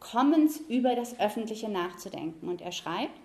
[0.00, 2.48] Commons über das Öffentliche nachzudenken.
[2.48, 3.18] Und er schreibt,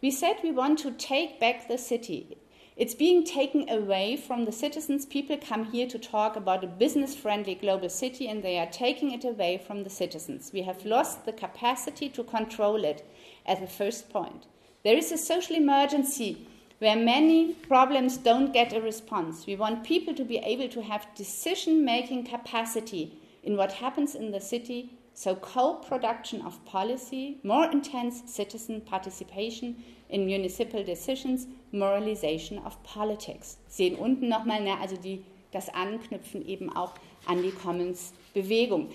[0.00, 2.36] We said we want to take back the city.
[2.78, 5.04] It's being taken away from the citizens.
[5.04, 9.10] People come here to talk about a business friendly global city and they are taking
[9.10, 10.52] it away from the citizens.
[10.52, 13.04] We have lost the capacity to control it
[13.44, 14.46] as the first point.
[14.84, 16.46] There is a social emergency
[16.78, 19.44] where many problems don't get a response.
[19.44, 24.30] We want people to be able to have decision making capacity in what happens in
[24.30, 24.92] the city.
[25.14, 33.58] So, co production of policy, more intense citizen participation in municipal decisions, Moralization of Politics.
[33.68, 36.92] Sehen unten nochmal, ne, also die, das Anknüpfen eben auch
[37.26, 38.88] an die Commons-Bewegung.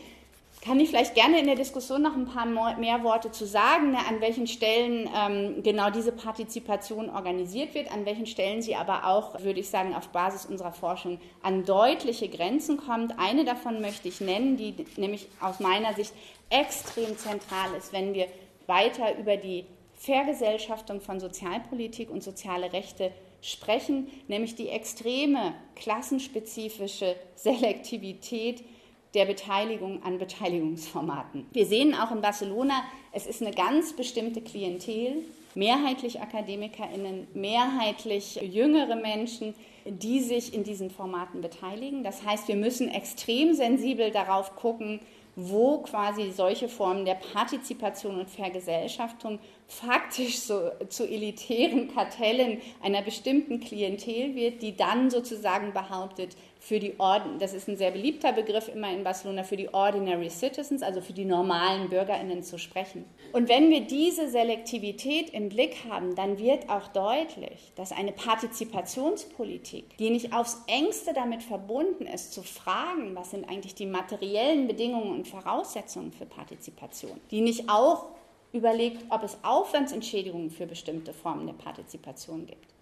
[0.63, 3.97] Kann ich vielleicht gerne in der Diskussion noch ein paar mehr Worte zu sagen, ne,
[4.07, 9.41] an welchen Stellen ähm, genau diese Partizipation organisiert wird, an welchen Stellen sie aber auch,
[9.41, 13.19] würde ich sagen, auf Basis unserer Forschung an deutliche Grenzen kommt.
[13.19, 16.13] Eine davon möchte ich nennen, die nämlich aus meiner Sicht
[16.49, 18.27] extrem zentral ist, wenn wir
[18.67, 19.65] weiter über die
[20.03, 28.65] Vergesellschaftung von Sozialpolitik und soziale Rechte sprechen, nämlich die extreme klassenspezifische Selektivität
[29.13, 31.45] der Beteiligung an Beteiligungsformaten.
[31.53, 32.83] Wir sehen auch in Barcelona,
[33.13, 35.23] es ist eine ganz bestimmte Klientel,
[35.55, 42.03] mehrheitlich Akademikerinnen, mehrheitlich jüngere Menschen, die sich in diesen Formaten beteiligen.
[42.03, 44.99] Das heißt, wir müssen extrem sensibel darauf gucken,
[45.35, 53.59] wo quasi solche Formen der Partizipation und Vergesellschaftung faktisch so zu elitären Kartellen einer bestimmten
[53.59, 58.69] Klientel wird, die dann sozusagen behauptet, für die Orden, das ist ein sehr beliebter Begriff
[58.69, 63.03] immer in Barcelona, für die Ordinary Citizens, also für die normalen BürgerInnen zu sprechen.
[63.33, 69.97] Und wenn wir diese Selektivität im Blick haben, dann wird auch deutlich, dass eine Partizipationspolitik,
[69.97, 75.11] die nicht aufs engste damit verbunden ist, zu fragen, was sind eigentlich die materiellen Bedingungen
[75.11, 78.05] und Voraussetzungen für Partizipation, die nicht auch
[78.53, 82.72] überlegt, ob es Aufwandsentschädigungen für bestimmte Formen der Partizipation gibt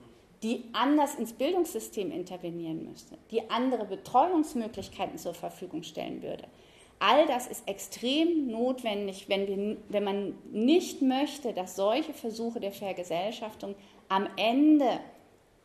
[0.43, 6.45] die anders ins Bildungssystem intervenieren müsste, die andere Betreuungsmöglichkeiten zur Verfügung stellen würde.
[6.99, 12.71] All das ist extrem notwendig, wenn, wir, wenn man nicht möchte, dass solche Versuche der
[12.71, 13.75] Vergesellschaftung
[14.07, 14.99] am Ende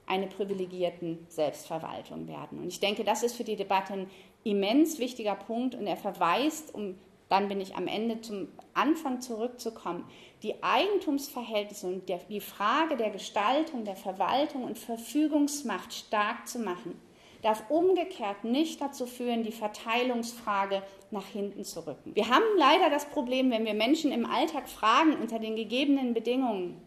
[0.07, 2.61] eine privilegierten Selbstverwaltung werden.
[2.61, 4.11] Und ich denke, das ist für die Debatte ein
[4.45, 6.97] immens wichtiger Punkt und er verweist, um
[7.29, 10.05] dann bin ich am Ende zum Anfang zurückzukommen,
[10.43, 17.01] die Eigentumsverhältnisse und der, die Frage der Gestaltung, der Verwaltung und Verfügungsmacht stark zu machen,
[17.43, 22.15] darf umgekehrt nicht dazu führen, die Verteilungsfrage nach hinten zu rücken.
[22.15, 26.81] Wir haben leider das Problem, wenn wir Menschen im Alltag fragen unter den gegebenen Bedingungen,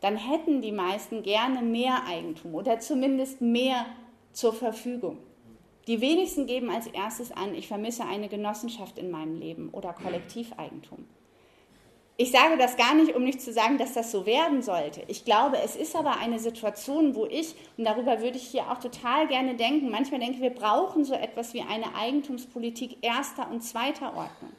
[0.00, 3.86] dann hätten die meisten gerne mehr Eigentum oder zumindest mehr
[4.32, 5.18] zur Verfügung.
[5.88, 11.06] Die wenigsten geben als erstes an, ich vermisse eine Genossenschaft in meinem Leben oder Kollektiveigentum.
[12.18, 15.02] Ich sage das gar nicht, um nicht zu sagen, dass das so werden sollte.
[15.08, 18.78] Ich glaube, es ist aber eine Situation, wo ich, und darüber würde ich hier auch
[18.78, 23.62] total gerne denken, manchmal denke ich, wir brauchen so etwas wie eine Eigentumspolitik erster und
[23.62, 24.52] zweiter Ordnung.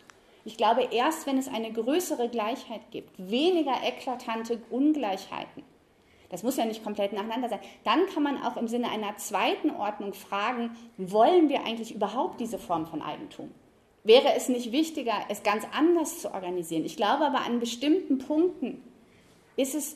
[0.43, 5.63] Ich glaube, erst wenn es eine größere Gleichheit gibt, weniger eklatante Ungleichheiten,
[6.33, 7.59] das muss ja nicht komplett nacheinander sein.
[7.83, 12.57] Dann kann man auch im Sinne einer zweiten Ordnung fragen, wollen wir eigentlich überhaupt diese
[12.57, 13.51] Form von Eigentum?
[14.03, 16.85] Wäre es nicht wichtiger, es ganz anders zu organisieren?
[16.85, 18.81] Ich glaube aber an bestimmten Punkten
[19.57, 19.95] ist es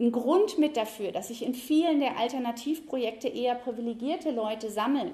[0.00, 5.12] ein Grund mit dafür, dass sich in vielen der Alternativprojekte eher privilegierte Leute sammeln.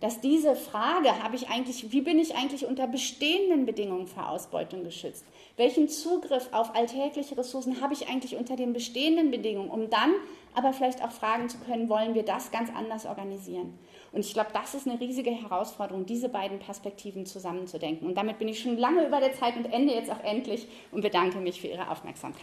[0.00, 4.84] Dass diese Frage, habe ich eigentlich, wie bin ich eigentlich unter bestehenden Bedingungen vor Ausbeutung
[4.84, 5.24] geschützt?
[5.56, 10.12] Welchen Zugriff auf alltägliche Ressourcen habe ich eigentlich unter den bestehenden Bedingungen, um dann
[10.54, 13.76] aber vielleicht auch fragen zu können, wollen wir das ganz anders organisieren?
[14.12, 18.06] Und ich glaube, das ist eine riesige Herausforderung, diese beiden Perspektiven zusammenzudenken.
[18.06, 21.02] Und damit bin ich schon lange über der Zeit und ende jetzt auch endlich und
[21.02, 22.36] bedanke mich für Ihre Aufmerksamkeit.